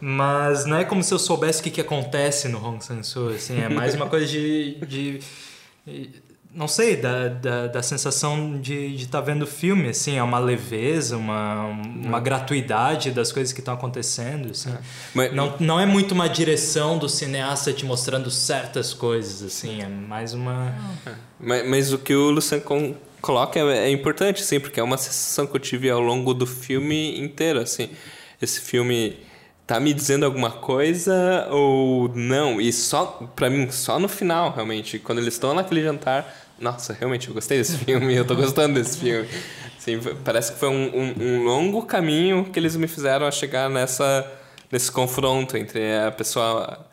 [0.00, 3.62] Mas não é como se eu soubesse o que, que acontece no Hong Sang-soo, assim,
[3.62, 5.20] é mais uma coisa de, de
[6.52, 10.38] não sei, da, da, da sensação de estar tá vendo o filme, assim, é uma
[10.38, 12.20] leveza, uma, uma é.
[12.20, 14.70] gratuidade das coisas que estão acontecendo, assim.
[14.70, 14.78] É.
[15.14, 19.86] Mas, não, não é muito uma direção do cineasta te mostrando certas coisas, assim, é
[19.86, 20.74] mais uma...
[21.06, 21.12] É.
[21.38, 22.64] Mas, mas o que o Luciano
[23.20, 26.46] coloca é, é importante, sim, porque é uma sensação que eu tive ao longo do
[26.46, 27.90] filme inteiro, assim.
[28.42, 29.18] Esse filme
[29.70, 32.60] tá me dizendo alguma coisa ou não?
[32.60, 33.06] E só,
[33.36, 37.58] para mim, só no final, realmente, quando eles estão naquele jantar, nossa, realmente eu gostei
[37.58, 39.28] desse filme, eu tô gostando desse filme.
[40.24, 44.28] Parece que foi um, um, um, longo caminho que eles me fizeram a chegar nessa,
[44.72, 46.89] nesse confronto entre a pessoa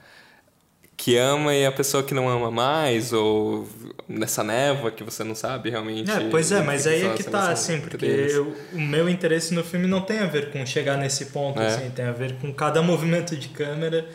[1.08, 3.66] que ama e a pessoa que não ama mais, ou
[4.10, 6.12] nessa névoa que você não sabe realmente.
[6.12, 9.64] É, pois é, mas aí é que tá, assim, porque eu, o meu interesse no
[9.64, 11.68] filme não tem a ver com chegar nesse ponto, é.
[11.68, 14.06] assim, tem a ver com cada movimento de câmera,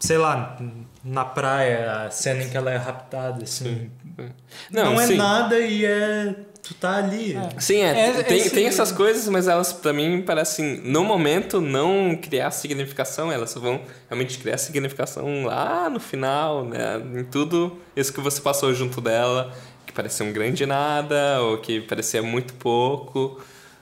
[0.00, 0.58] sei lá,
[1.04, 3.90] na praia, a cena em que ela é raptada, assim.
[4.70, 5.16] Não, não é sim.
[5.16, 6.34] nada e é
[6.64, 7.36] tu tá ali.
[7.36, 7.60] É.
[7.60, 8.50] Sim, é, é tem, esse...
[8.50, 13.82] tem essas coisas, mas elas para mim parecem, no momento, não criar significação, elas vão
[14.08, 17.00] realmente criar significação lá no final, né?
[17.16, 19.52] Em tudo isso que você passou junto dela,
[19.86, 23.38] que parecia um grande nada, ou que parecia muito pouco.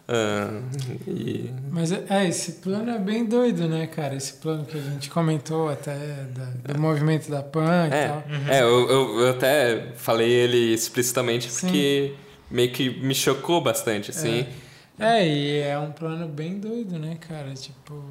[0.09, 0.61] Uh,
[1.07, 1.55] e...
[1.71, 4.17] Mas é, é, esse plano é bem doido, né, cara?
[4.17, 5.95] Esse plano que a gente comentou até
[6.35, 8.25] da, do movimento da PAN e é, tal.
[8.29, 8.49] Uhum.
[8.49, 14.11] É, eu, eu, eu, até falei ele explicitamente porque Sim meio que me chocou bastante,
[14.11, 14.47] assim.
[14.99, 15.21] É.
[15.21, 17.53] é, e é um plano bem doido, né, cara?
[17.55, 18.05] Tipo.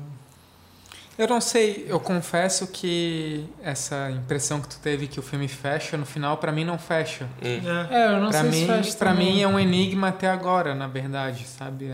[1.17, 5.95] Eu não sei, eu confesso que essa impressão que tu teve que o filme fecha,
[5.95, 7.25] no final, para mim não fecha.
[7.43, 7.59] Hum.
[7.91, 9.33] É, eu não pra sei mim, se fecha Pra também.
[9.33, 11.91] mim é um enigma até agora, na verdade, sabe?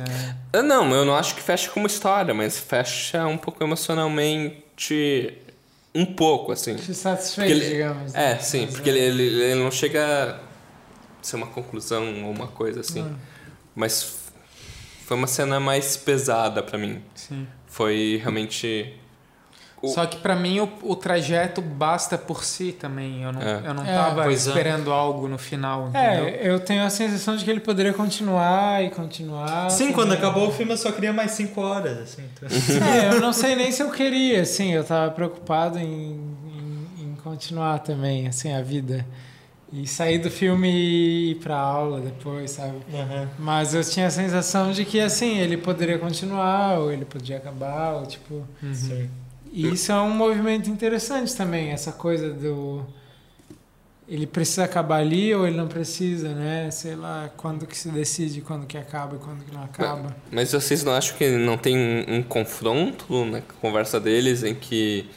[0.53, 0.61] É...
[0.61, 5.33] Não, eu não acho que fecha como história, mas fecha um pouco emocionalmente
[5.93, 6.75] um pouco, assim.
[6.75, 8.13] Te satisfeito, ele, digamos.
[8.13, 8.39] É, né?
[8.39, 8.93] sim, mas porque é.
[8.93, 10.39] Ele, ele, ele não chega
[11.27, 13.01] ser uma conclusão ou uma coisa assim.
[13.01, 13.15] Ah.
[13.75, 14.17] Mas
[15.05, 17.01] foi uma cena mais pesada para mim.
[17.15, 17.47] Sim.
[17.67, 18.93] Foi realmente.
[19.81, 19.89] O...
[19.89, 23.21] Só que para mim o, o, trajeto basta por si também.
[23.23, 23.61] Eu não, é.
[23.63, 24.33] eu não é, tava é.
[24.33, 25.91] esperando algo no final.
[25.93, 26.27] É, entendeu?
[26.27, 29.69] É, eu tenho a sensação de que ele poderia continuar e continuar.
[29.69, 31.99] Sim, quando acabou o filme eu só queria mais cinco horas.
[31.99, 32.49] Assim, então...
[32.87, 37.15] é, eu não sei nem se eu queria, assim, eu tava preocupado em, em, em
[37.23, 39.05] continuar também, assim, a vida.
[39.71, 42.77] E sair do filme e ir pra aula depois, sabe?
[42.91, 43.27] Uhum.
[43.37, 47.95] Mas eu tinha a sensação de que, assim, ele poderia continuar, ou ele podia acabar,
[47.95, 48.47] ou tipo...
[48.63, 49.09] Uhum.
[49.51, 52.85] E isso é um movimento interessante também, essa coisa do...
[54.07, 56.71] Ele precisa acabar ali ou ele não precisa, né?
[56.71, 60.15] Sei lá, quando que se decide, quando que acaba e quando que não acaba.
[60.31, 64.55] Mas, mas vocês não acham que não tem um, um confronto na conversa deles em
[64.55, 65.09] que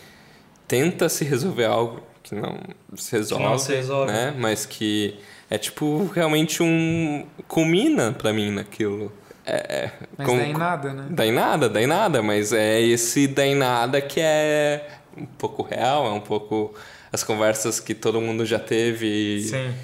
[0.66, 2.58] tenta se resolver algo que não
[2.94, 4.12] se resolve, não se resolve.
[4.12, 4.34] né?
[4.38, 5.18] Mas que
[5.50, 9.12] é tipo realmente um culmina para mim naquilo.
[9.44, 11.06] É, é, mas com, dá em nada, né?
[11.10, 15.26] Dá em nada, dá em nada, mas é esse dá em nada que é um
[15.26, 16.72] pouco real, é um pouco
[17.12, 19.74] as conversas que todo mundo já teve Sim.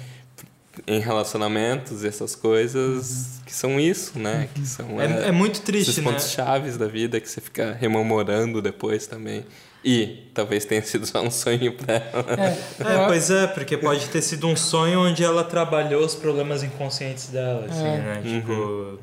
[0.87, 3.45] em relacionamentos e essas coisas uhum.
[3.45, 4.47] que são isso, né?
[4.53, 6.09] Que são é, é, é muito triste, esses né?
[6.09, 9.43] pontos chaves da vida que você fica rememorando depois também.
[9.83, 12.25] E talvez tenha sido só um sonho para ela.
[12.37, 16.63] É, é, pois é, porque pode ter sido um sonho onde ela trabalhou os problemas
[16.63, 17.97] inconscientes dela, assim, é.
[17.97, 18.21] né?
[18.25, 18.41] Uhum.
[18.41, 18.99] Tipo.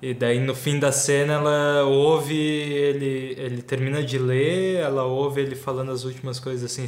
[0.00, 5.40] E daí no fim da cena ela ouve ele, ele termina de ler, ela ouve
[5.40, 6.86] ele falando as últimas coisas assim.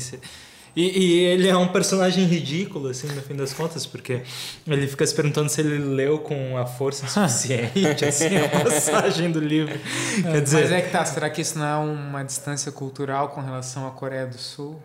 [0.74, 4.22] E, e, ele é um personagem ridículo, assim, no fim das contas, porque
[4.66, 9.40] ele fica se perguntando se ele leu com a força suficiente, assim, a passagem do
[9.40, 9.74] livro.
[10.18, 13.30] É, Quer dizer, mas é que tá, será que isso não é uma distância cultural
[13.30, 14.80] com relação à Coreia do Sul?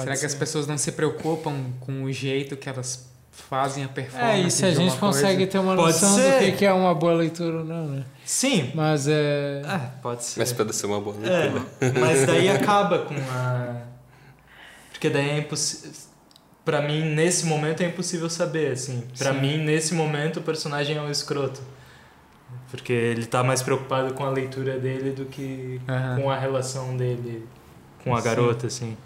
[0.00, 0.20] será ser.
[0.20, 4.42] que as pessoas não se preocupam com o jeito que elas fazem a performance?
[4.42, 5.50] É, e se a gente consegue coisa?
[5.52, 8.04] ter uma noção do que é uma boa leitura ou não, né?
[8.24, 8.72] Sim.
[8.74, 9.62] Mas é.
[9.64, 10.40] Ah, pode ser.
[10.40, 11.64] Mas pode ser uma boa leitura.
[11.80, 13.95] É, mas daí acaba com a
[14.96, 15.92] porque daí é impossível.
[16.64, 19.06] Pra mim, nesse momento é impossível saber, assim.
[19.16, 19.40] Pra Sim.
[19.40, 21.60] mim, nesse momento, o personagem é um escroto.
[22.70, 26.22] Porque ele tá mais preocupado com a leitura dele do que uhum.
[26.22, 27.46] com a relação dele
[28.02, 28.94] com a garota, Sim.
[28.94, 28.96] assim.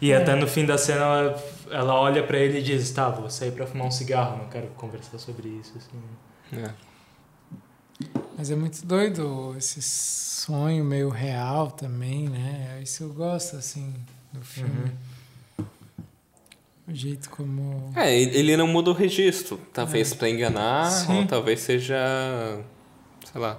[0.00, 0.16] E é.
[0.16, 3.50] até no fim da cena ela, ela olha para ele e diz: Tá, vou sair
[3.50, 5.72] pra fumar um cigarro, não quero conversar sobre isso.
[5.76, 6.62] Assim.
[6.62, 6.70] É.
[8.36, 12.80] Mas é muito doido esse sonho meio real também, né?
[12.82, 13.94] Isso eu gosto, assim,
[14.32, 14.92] do filme.
[15.58, 15.66] Uhum.
[16.86, 17.92] O jeito como.
[17.96, 19.58] É, ele não muda o registro.
[19.72, 20.16] Talvez é.
[20.16, 21.20] para enganar, Sim.
[21.20, 21.96] ou talvez seja.
[23.24, 23.58] sei lá.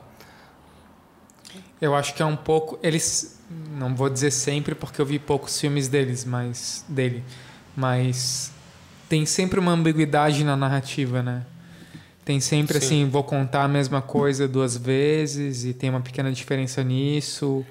[1.82, 2.78] Eu acho que é um pouco.
[2.84, 3.40] Eles.
[3.50, 6.86] Não vou dizer sempre porque eu vi poucos filmes deles, mas.
[6.88, 7.24] dele.
[7.76, 8.52] Mas.
[9.10, 11.46] Tem sempre uma ambiguidade na narrativa, né?
[12.26, 12.86] Tem sempre Sim.
[12.86, 17.64] assim, vou contar a mesma coisa duas vezes e tem uma pequena diferença nisso.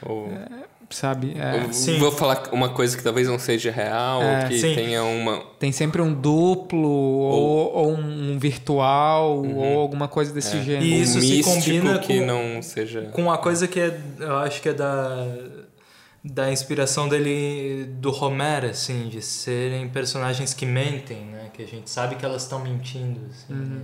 [0.00, 0.28] Ou...
[0.28, 0.48] É,
[0.88, 1.36] sabe?
[1.36, 4.74] É, vou falar uma coisa que talvez não seja real, é, ou que sim.
[4.74, 5.42] tenha uma.
[5.58, 9.56] Tem sempre um duplo, ou, ou um virtual, uhum.
[9.58, 10.62] ou alguma coisa desse é.
[10.62, 10.84] gênero.
[10.86, 13.10] E isso um se combina que com, não seja.
[13.12, 15.26] com uma coisa que é, eu acho que é da
[16.30, 21.48] da inspiração dele do Romero, assim, de serem personagens que mentem, né?
[21.52, 23.54] Que a gente sabe que elas estão mentindo, assim.
[23.54, 23.82] Uhum.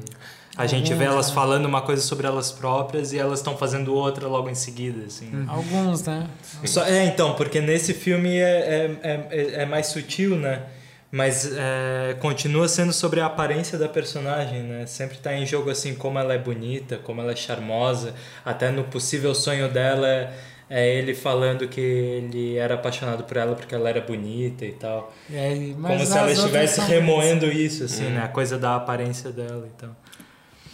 [0.56, 1.34] A gente Alguns, vê elas né?
[1.34, 5.34] falando uma coisa sobre elas próprias e elas estão fazendo outra logo em seguida, assim.
[5.34, 5.46] Uhum.
[5.48, 6.28] Alguns, né?
[6.66, 10.62] Só, é, então, porque nesse filme é, é, é, é mais sutil, né?
[11.10, 14.84] Mas é, continua sendo sobre a aparência da personagem, né?
[14.84, 18.14] Sempre está em jogo, assim, como ela é bonita, como ela é charmosa.
[18.44, 20.32] Até no possível sonho dela é,
[20.68, 25.12] é ele falando que ele era apaixonado por ela porque ela era bonita e tal.
[25.32, 28.10] É, como se ela estivesse remoendo isso, assim, hum.
[28.10, 28.24] né?
[28.24, 29.96] A coisa da aparência dela e tal.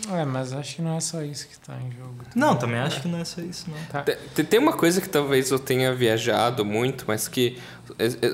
[0.09, 2.15] É, mas acho que não é só isso que está em jogo.
[2.25, 2.33] Também.
[2.35, 3.85] Não, também acho que não é só isso, não.
[3.87, 4.05] Tá.
[4.49, 7.59] Tem uma coisa que talvez eu tenha viajado muito, mas que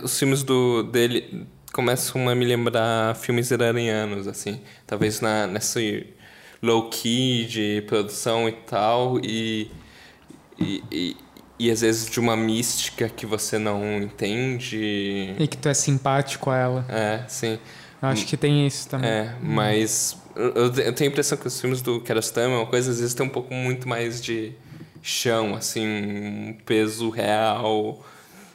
[0.03, 4.61] os filmes do, dele começam a me lembrar filmes iranianos, assim.
[4.87, 5.81] Talvez na, nessa
[6.63, 9.71] low-key de produção e tal, e,
[10.59, 11.17] e, e,
[11.59, 15.35] e às vezes de uma mística que você não entende.
[15.39, 16.87] E que tu é simpático a ela.
[16.89, 17.59] É, sim.
[18.03, 19.09] Eu acho que tem isso também.
[19.09, 23.01] É, mas eu, tenho a impressão que os filmes do Kiarostami é uma coisa, às
[23.01, 24.53] vezes tem um pouco muito mais de
[25.03, 28.05] chão, assim, um peso real.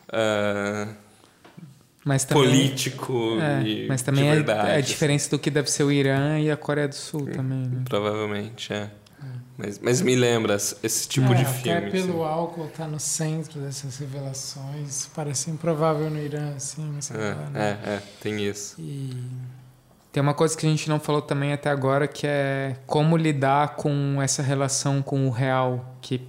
[0.08, 0.94] Uh,
[2.04, 5.36] mas também, político é, e mas também é, verdade, é, a diferença assim.
[5.36, 7.84] do que deve ser o Irã e a Coreia do Sul também, né?
[7.86, 8.90] Provavelmente, é.
[9.62, 11.78] Mas, mas me lembra esse tipo é, de filme.
[11.78, 12.34] Até pelo assim.
[12.34, 15.08] álcool estar tá no centro dessas revelações.
[15.14, 16.98] Parece improvável no Irã, assim.
[17.14, 17.80] É, lá, né?
[17.84, 18.76] é, é, tem isso.
[18.80, 19.30] E...
[20.12, 23.76] Tem uma coisa que a gente não falou também até agora, que é como lidar
[23.76, 26.28] com essa relação com o real que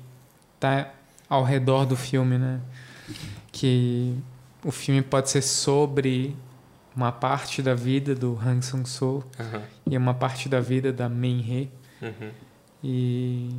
[0.54, 0.92] está
[1.28, 2.60] ao redor do filme, né?
[3.50, 4.16] Que
[4.64, 6.36] o filme pode ser sobre
[6.94, 9.62] uma parte da vida do Hang Sang-soo uhum.
[9.90, 11.70] e uma parte da vida da Min-hee.
[12.00, 12.30] Uhum.
[12.82, 13.50] E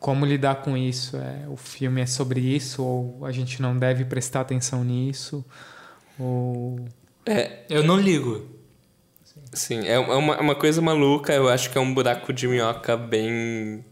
[0.00, 1.16] como lidar com isso?
[1.16, 5.44] É, o filme é sobre isso ou a gente não deve prestar atenção nisso?
[6.18, 6.84] Ou...
[7.24, 8.46] É, eu não ligo.
[9.52, 13.84] Sim, é uma, uma coisa maluca, eu acho que é um buraco de minhoca bem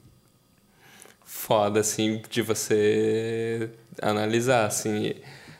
[1.24, 3.70] foda, assim, de você
[4.00, 5.14] analisar, assim.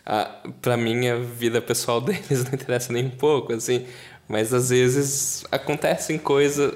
[0.05, 0.25] A,
[0.61, 3.87] pra mim, a vida pessoal deles não interessa nem um pouco, assim,
[4.29, 6.75] mas às vezes acontecem coisas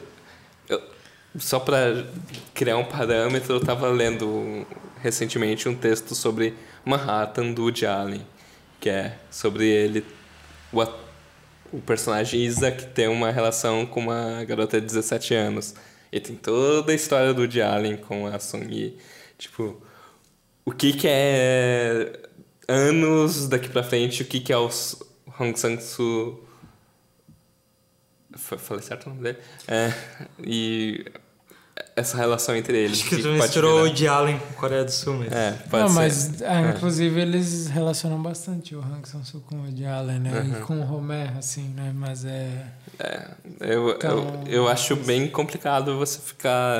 [1.38, 2.06] só para
[2.54, 4.66] criar um parâmetro, eu estava lendo
[5.00, 8.26] recentemente um texto sobre Manhattan do Woody Allen,
[8.80, 10.04] que é sobre ele,
[10.72, 10.82] o,
[11.72, 15.74] o personagem Isaac tem uma relação com uma garota de 17 anos.
[16.12, 18.96] E tem toda a história do Woody Allen com a Song Yi.
[19.36, 19.82] Tipo,
[20.64, 22.20] o que que é
[22.68, 24.70] anos daqui pra frente, o que que é o
[25.38, 26.44] Hong Sang-soo...
[28.36, 29.38] Falei certo o nome dele?
[29.66, 29.92] É,
[30.44, 31.06] e
[31.96, 33.00] essa relação entre eles.
[33.00, 35.34] Acho que, tu misturou o de Allen com Coreia do Sul mesmo.
[35.34, 35.94] É, pode Não, ser.
[35.94, 36.70] mas é, é.
[36.70, 40.40] inclusive eles relacionam bastante o Hang Sang-soo com o de Allen, né?
[40.40, 40.58] Uhum.
[40.58, 41.92] E com o Romer, assim, né?
[41.96, 42.66] Mas é...
[42.98, 43.28] É,
[43.60, 46.78] eu, então, eu, eu acho bem complicado você ficar...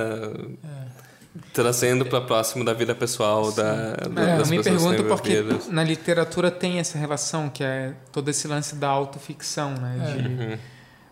[0.63, 1.07] É.
[1.53, 5.85] Trazendo para próximo da vida pessoal da, da, é, das eu me pergunto porque na
[5.85, 9.99] literatura tem essa relação que é todo esse lance da autoficção, né?
[10.01, 10.13] É.
[10.13, 10.59] De, uhum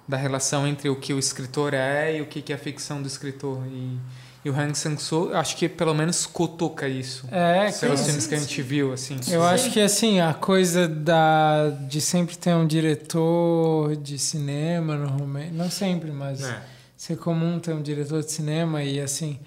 [0.06, 3.08] da relação entre o que o escritor é e o que é a ficção do
[3.08, 3.62] escritor.
[3.66, 3.98] E,
[4.44, 7.26] e o Hang Sang-soo, acho que pelo menos cutuca isso.
[7.32, 9.14] É, pelos sim, filmes sim, que a gente viu, assim.
[9.14, 9.46] Eu sim.
[9.46, 15.70] acho que, assim, a coisa da, de sempre ter um diretor de cinema normalmente, não
[15.70, 16.62] sempre, mas é.
[16.94, 19.40] ser comum ter um diretor de cinema e, assim,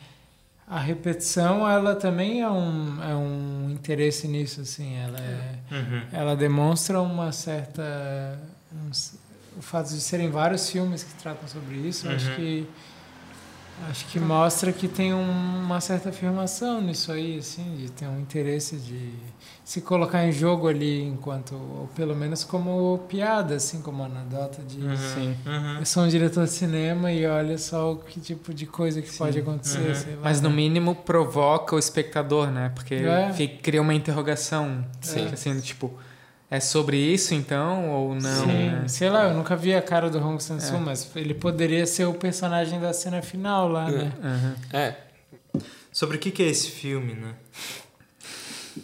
[0.68, 4.96] a repetição, ela também é um, é um interesse nisso, assim.
[4.96, 6.02] Ela, é, uhum.
[6.12, 8.40] ela demonstra uma certa...
[8.74, 8.92] Um,
[9.58, 12.16] o fato de serem vários filmes que tratam sobre isso, uhum.
[12.16, 12.68] acho que
[13.90, 18.20] acho que mostra que tem um, uma certa afirmação nisso aí, assim, de ter um
[18.20, 19.12] interesse de
[19.64, 24.82] se colocar em jogo ali enquanto, ou pelo menos como piada, assim, como anedota de
[24.82, 24.98] uhum.
[24.98, 25.36] Sim.
[25.46, 25.80] Uhum.
[25.80, 29.10] eu sou um diretor de cinema e olha só o que tipo de coisa que
[29.10, 29.18] Sim.
[29.18, 30.16] pode acontecer, uhum.
[30.16, 30.56] lá, Mas no né?
[30.56, 32.72] mínimo provoca o espectador, né?
[32.74, 33.48] Porque é.
[33.62, 35.28] cria uma interrogação, Sim.
[35.32, 35.94] assim, tipo
[36.50, 38.46] é sobre isso então ou não?
[38.46, 38.88] Sim, né?
[38.88, 40.80] sei lá, eu nunca vi a cara do Hong Sang-soo, é.
[40.80, 44.14] mas ele poderia ser o personagem da cena final lá, né?
[44.24, 44.78] Uhum.
[44.78, 44.96] É.
[45.92, 47.36] Sobre o que, que é esse filme, né?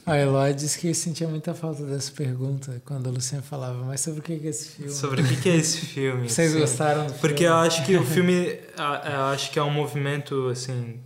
[0.06, 4.20] A Eloy disse que sentia muita falta dessa pergunta quando a Luciana falava, mas sobre
[4.20, 4.92] o que é esse filme?
[4.92, 6.30] Sobre o que é esse filme?
[6.30, 6.60] Vocês assim?
[6.60, 8.60] gostaram do Porque eu acho que o filme.
[8.78, 11.00] Eu acho que é um movimento, assim.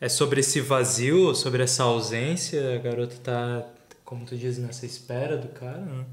[0.00, 2.74] É sobre esse vazio, sobre essa ausência.
[2.74, 3.64] A garota tá,
[4.04, 6.04] como tu diz, nessa espera do cara, né?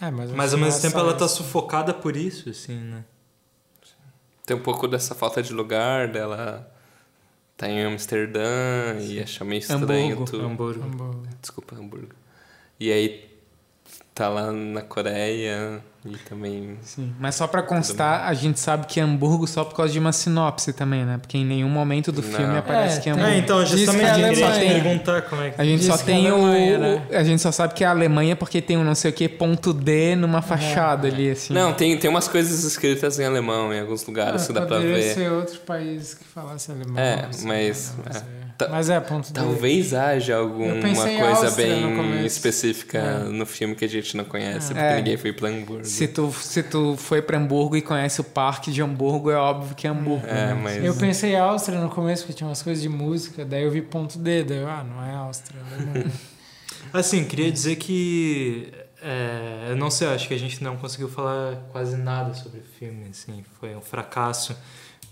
[0.00, 3.04] É, mas, mas ao mesmo tempo ela tá sufocada por isso, assim, né?
[4.46, 6.74] Tem um pouco dessa falta de lugar dela
[7.56, 9.12] tá em Amsterdã Sim.
[9.12, 10.24] e acha meio estranho Hamburgo.
[10.24, 10.46] tudo.
[10.46, 10.82] Hamburgo.
[10.82, 11.22] Hamburgo.
[11.40, 12.14] Desculpa, Hamburgo.
[12.80, 13.30] E aí
[14.14, 16.78] tá lá na Coreia e também.
[16.80, 19.98] Sim, mas só para constar, a gente sabe que é Hamburgo só por causa de
[19.98, 21.18] uma sinopse também, né?
[21.18, 22.30] Porque em nenhum momento do Não.
[22.30, 23.30] filme aparece é, que é Hamburgo.
[23.30, 26.26] É, então, justamente a gente só tem perguntar como é que A gente só tem
[26.26, 27.06] é Alemanha, o né?
[27.12, 29.28] a gente só sabe que é a Alemanha porque tem um não sei o que
[29.28, 31.10] ponto D numa fachada é.
[31.10, 31.52] ali assim.
[31.52, 34.78] Não, tem tem umas coisas escritas em alemão em alguns lugares ah, que dá para
[34.78, 35.14] ver.
[35.14, 36.98] ser outros países que falassem alemão.
[36.98, 38.40] É, assim, mas, mas é.
[38.68, 43.18] Mas é, ponto Talvez haja alguma coisa bem específica é.
[43.24, 44.74] no filme que a gente não conhece, é.
[44.74, 45.84] porque ninguém foi pra Hamburgo.
[45.90, 49.74] Se tu, se tu foi pra Hamburgo e conhece o parque de Hamburgo, é óbvio
[49.74, 50.26] que é Hamburgo.
[50.26, 50.54] É, né?
[50.54, 50.84] mas...
[50.84, 54.18] Eu pensei Áustria no começo, porque tinha umas coisas de música, daí eu vi ponto
[54.18, 55.60] D, daí eu, ah, não é Áustria.
[55.78, 56.10] Não
[57.00, 58.72] assim, queria dizer que.
[59.02, 62.64] É, eu não sei, acho que a gente não conseguiu falar quase nada sobre o
[62.78, 64.54] filme, assim, foi um fracasso.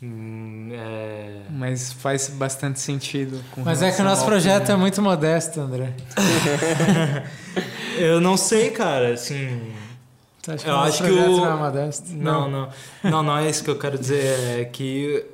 [0.00, 1.42] Hum, é...
[1.50, 3.42] Mas faz bastante sentido.
[3.56, 4.74] Mas é que o nosso projeto filme.
[4.74, 5.92] é muito modesto, André.
[7.98, 9.72] eu não sei, cara, assim.
[10.42, 12.04] Você acha que eu acho que o não é modesto?
[12.12, 12.68] Não, não,
[13.04, 14.60] não, não é isso que eu quero dizer.
[14.60, 15.24] É que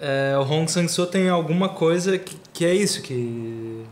[0.00, 3.84] é, o Hong Sang-soo tem alguma coisa que, que é isso que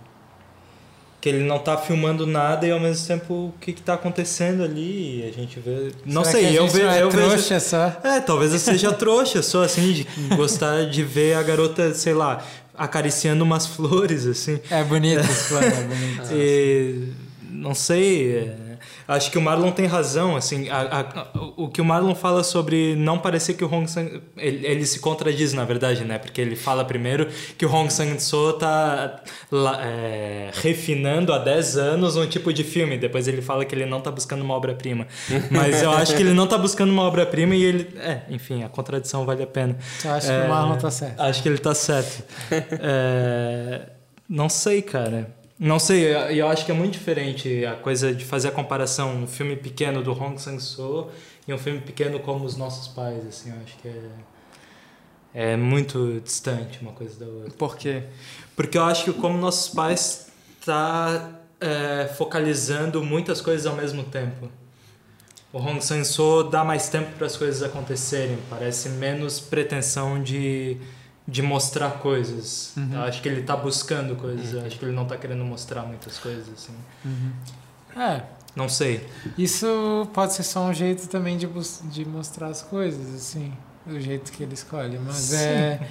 [1.21, 4.65] que ele não tá filmando nada e ao mesmo tempo o que, que tá acontecendo
[4.65, 7.93] ali a gente vê não Será sei eu vejo é eu trouxa vejo só?
[8.03, 12.43] é talvez eu seja trouxa só assim de gostar de ver a garota sei lá
[12.77, 17.13] acariciando umas flores assim é bonito as flores é bonito e,
[17.51, 18.70] não sei é,
[19.11, 22.95] acho que o Marlon tem razão, assim, a, a, o que o Marlon fala sobre
[22.95, 26.17] não parecer que o Hong Sang ele, ele, se contradiz na verdade, né?
[26.19, 29.21] Porque ele fala primeiro que o Hong Sang-soo tá
[29.83, 34.01] é, refinando há 10 anos um tipo de filme, depois ele fala que ele não
[34.01, 35.07] tá buscando uma obra-prima.
[35.51, 38.69] Mas eu acho que ele não tá buscando uma obra-prima e ele, é, enfim, a
[38.69, 39.77] contradição vale a pena.
[40.05, 41.21] Eu acho é, que o Marlon tá certo.
[41.21, 42.25] Acho que ele tá certo.
[42.53, 43.89] é,
[44.29, 45.40] não sei, cara.
[45.61, 49.27] Não sei, eu acho que é muito diferente a coisa de fazer a comparação um
[49.27, 51.11] filme pequeno do Hong Sang-soo
[51.47, 54.11] e um filme pequeno como Os Nossos Pais, assim, eu acho que é
[55.35, 57.51] é muito distante uma coisa da outra.
[57.53, 58.03] Por quê?
[58.57, 61.31] Porque eu acho que como Nossos Pais está
[61.61, 64.51] é, focalizando muitas coisas ao mesmo tempo.
[65.53, 70.77] O Hong Sang-soo dá mais tempo para as coisas acontecerem, parece menos pretensão de
[71.31, 72.73] de mostrar coisas.
[72.77, 72.91] Uhum.
[72.95, 74.53] Eu acho que ele está buscando coisas.
[74.53, 76.75] Eu acho que ele não está querendo mostrar muitas coisas assim.
[77.05, 77.33] Uhum.
[77.97, 78.23] É.
[78.57, 79.09] Não sei.
[79.39, 81.49] Isso pode ser só um jeito também de,
[81.85, 83.53] de mostrar as coisas, assim,
[83.87, 84.99] do jeito que ele escolhe.
[84.99, 85.37] Mas Sim.
[85.37, 85.89] é.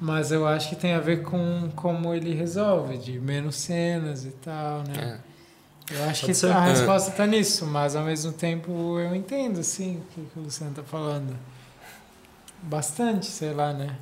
[0.00, 4.30] Mas eu acho que tem a ver com como ele resolve, de menos cenas e
[4.30, 5.20] tal, né?
[5.24, 5.94] É.
[5.94, 6.52] Eu acho Pode que ser.
[6.52, 10.42] a resposta está nisso, mas ao mesmo tempo eu entendo, sim, o que, que o
[10.42, 11.36] Luciano está falando.
[12.62, 13.96] Bastante, sei lá, né?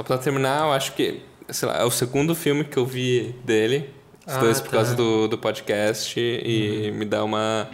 [0.00, 1.20] Só pra terminar, eu acho que,
[1.50, 3.90] sei lá, é o segundo filme que eu vi dele.
[4.26, 4.76] Os ah, dois por tá.
[4.78, 6.18] causa do, do podcast.
[6.18, 6.96] E uhum.
[6.96, 7.68] me dá uma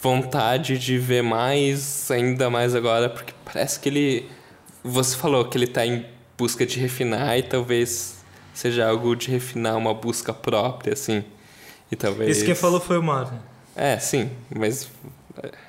[0.00, 4.30] vontade de ver mais, ainda mais agora, porque parece que ele.
[4.84, 6.06] Você falou que ele tá em
[6.38, 8.18] busca de refinar e talvez
[8.52, 11.24] seja algo de refinar uma busca própria, assim.
[11.90, 12.36] E talvez.
[12.36, 13.40] Isso quem falou foi o Marvin.
[13.74, 14.88] É, sim, mas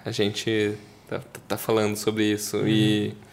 [0.05, 0.77] a gente
[1.09, 2.67] tá, tá falando sobre isso uhum.
[2.67, 3.24] e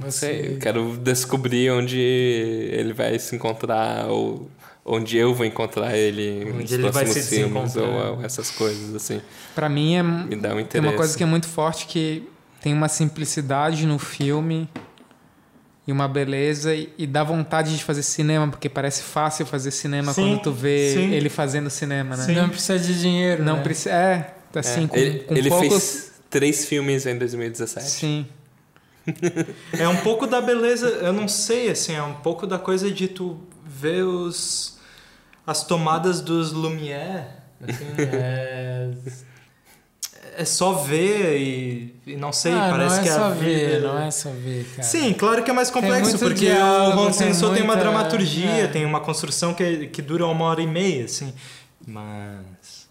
[0.00, 4.50] não sei, eu quero descobrir onde ele vai se encontrar ou
[4.84, 8.50] onde eu vou encontrar ele onde nos ele próximos vai se filmes ou, ou, essas
[8.50, 9.20] coisas assim.
[9.54, 10.88] Para mim é me dá um interesse.
[10.88, 12.26] Uma coisa que é muito forte que
[12.60, 14.68] tem uma simplicidade no filme
[15.86, 20.12] e uma beleza e, e dá vontade de fazer cinema porque parece fácil fazer cinema
[20.12, 21.12] sim, quando tu vê sim.
[21.12, 22.24] ele fazendo cinema, né?
[22.24, 22.34] Sim.
[22.34, 23.62] Não precisa de dinheiro, não né?
[23.62, 24.88] precisa, é, assim, é.
[24.88, 25.68] com, ele, com ele poucos...
[25.68, 27.86] fez três filmes em 2017.
[27.86, 28.26] Sim
[29.72, 33.08] é um pouco da beleza, eu não sei, assim, é um pouco da coisa de
[33.08, 34.78] tu ver os,
[35.46, 37.26] as tomadas dos Lumière,
[37.62, 38.90] assim, é,
[40.36, 43.80] é só ver e, e não sei, ah, parece não é que só a ver,
[43.82, 44.82] não é só ver, cara.
[44.82, 48.64] Sim, claro que é mais complexo, porque diálogo, o Hong Sang tem, tem uma dramaturgia,
[48.64, 48.66] é.
[48.66, 51.32] tem uma construção que, que dura uma hora e meia, assim,
[51.86, 52.88] mas...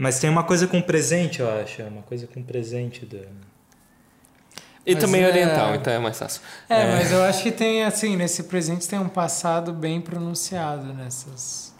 [0.00, 3.18] Mas tem uma coisa com presente, eu acho, é uma coisa com presente da...
[4.88, 5.28] E mas também é...
[5.28, 6.40] oriental, então é mais fácil.
[6.66, 10.94] É, é, mas eu acho que tem, assim, nesse presente tem um passado bem pronunciado
[10.94, 11.74] nessas.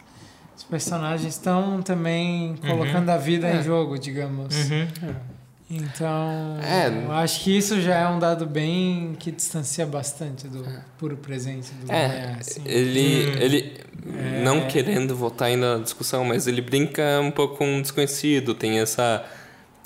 [0.55, 2.69] Os personagens estão também uhum.
[2.69, 3.55] colocando a vida é.
[3.55, 4.55] em jogo, digamos.
[4.55, 4.87] Uhum.
[5.71, 6.87] Então, é.
[7.05, 10.63] eu acho que isso já é um dado bem que distancia bastante do
[10.99, 12.61] puro presente do é, assim.
[12.65, 13.37] Ele, hum.
[13.39, 14.43] ele é.
[14.43, 18.79] não querendo voltar ainda na discussão, mas ele brinca um pouco com um desconhecido, tem
[18.79, 19.23] essa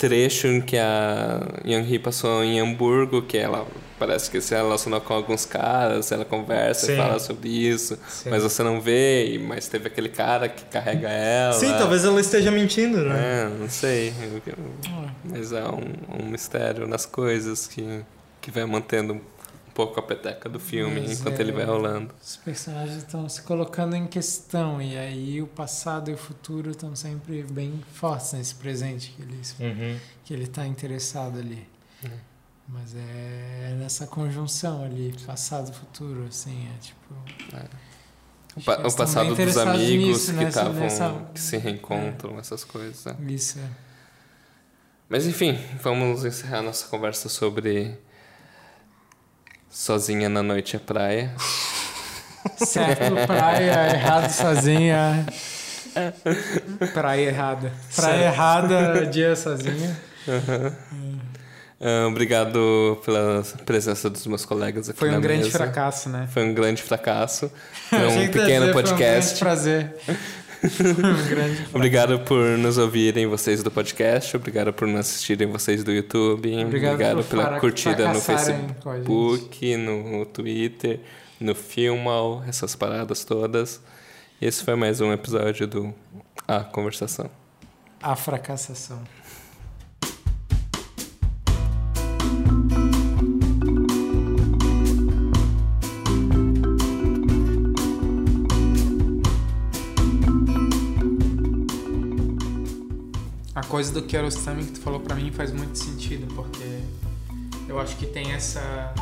[0.08, 3.66] trecho em que a Yang Hee passou em Hamburgo, que ela
[3.98, 6.92] parece que se relacionou com alguns caras, ela conversa Sim.
[6.92, 8.28] e fala sobre isso, Sim.
[8.28, 11.54] mas você não vê, mas teve aquele cara que carrega ela.
[11.54, 13.14] Sim, talvez ela esteja mentindo, né?
[13.16, 14.12] É, não sei.
[15.24, 18.00] Mas é um, um mistério nas coisas que,
[18.42, 19.20] que vai mantendo
[19.74, 22.14] pouco a peteca do filme Mas enquanto é, ele vai rolando.
[22.22, 26.94] Os personagens estão se colocando em questão e aí o passado e o futuro estão
[26.94, 29.98] sempre bem fortes nesse presente que ele uhum.
[30.24, 31.66] que ele está interessado ali.
[32.04, 32.10] Uhum.
[32.68, 37.14] Mas é nessa conjunção ali, passado e futuro, assim, é tipo.
[37.52, 37.66] É.
[38.56, 41.26] O, pa o passado dos amigos nisso, que estavam.
[41.34, 42.40] que se reencontram, é.
[42.40, 43.06] essas coisas.
[43.06, 43.16] É.
[43.28, 43.68] Isso é.
[45.08, 47.98] Mas enfim, vamos encerrar nossa conversa sobre
[49.74, 51.32] Sozinha na noite é praia.
[52.64, 55.26] Certo, praia, errado sozinha.
[56.92, 57.72] Praia errada.
[57.96, 58.34] Praia certo.
[58.34, 59.98] errada, dia sozinha.
[60.28, 61.18] Uhum.
[61.80, 65.58] Uh, obrigado pela presença dos meus colegas aqui Foi um grande mesa.
[65.58, 66.28] fracasso, né?
[66.32, 67.50] Foi um grande fracasso.
[67.90, 69.38] Foi um pequeno podcast.
[69.38, 69.94] Foi um grande prazer.
[71.72, 74.36] Obrigado por nos ouvirem, vocês do podcast.
[74.36, 76.48] Obrigado por nos assistirem, vocês do YouTube.
[76.64, 81.00] Obrigado, Obrigado pela curtida no Facebook, no Twitter,
[81.40, 83.80] no Filmal, essas paradas todas.
[84.40, 85.94] Esse foi mais um episódio do
[86.46, 87.30] A Conversação.
[88.02, 89.02] A Fracassação.
[103.74, 106.78] Coisa do Kiarostami que tu falou para mim faz muito sentido, porque
[107.66, 108.94] eu acho que tem essa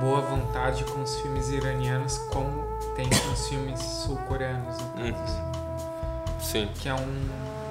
[0.00, 2.64] boa vontade com os filmes iranianos como
[2.96, 5.12] tem com os filmes sul-coreanos, hum.
[6.40, 6.70] Sim.
[6.80, 7.28] Que é um,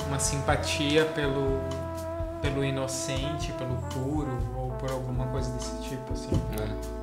[0.09, 1.59] uma simpatia pelo,
[2.39, 6.39] pelo inocente, pelo puro, ou por alguma coisa desse tipo, assim.
[6.61, 7.01] É.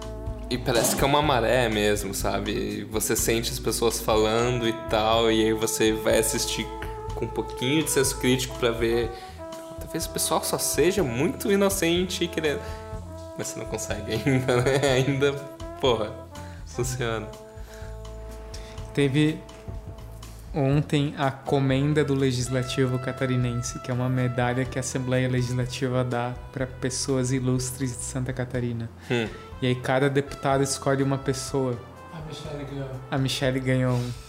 [0.55, 2.85] E parece que é uma maré mesmo, sabe?
[2.85, 6.65] Você sente as pessoas falando e tal, e aí você vai assistir
[7.19, 9.11] com um pouquinho de senso crítico para ver.
[9.81, 12.61] Talvez o pessoal só seja muito inocente e querendo.
[13.37, 14.79] Mas você não consegue ainda, né?
[14.95, 15.33] Ainda,
[15.81, 16.13] porra,
[16.67, 17.27] funciona.
[18.95, 19.39] Teve
[20.55, 26.35] ontem a comenda do Legislativo Catarinense, que é uma medalha que a Assembleia Legislativa dá
[26.53, 28.89] para pessoas ilustres de Santa Catarina.
[29.11, 29.29] Hum.
[29.61, 31.79] E aí cada deputado escolhe uma pessoa.
[32.13, 32.91] A Michelle ganhou.
[33.11, 34.28] A Michelle ganhou um.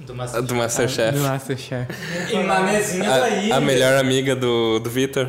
[0.00, 0.46] Do Masterchef.
[0.46, 1.18] Do Masterchef.
[1.18, 2.32] Do Masterchef.
[2.32, 3.52] E Manezinha a, aí.
[3.52, 5.28] A melhor amiga do, do Vitor.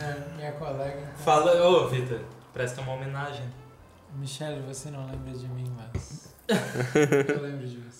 [0.00, 1.12] É, minha colega.
[1.24, 2.20] Fala, ô Vitor,
[2.52, 3.44] presta uma homenagem.
[4.16, 6.34] Michelle, você não lembra de mim, mas.
[6.48, 7.97] eu lembro de você.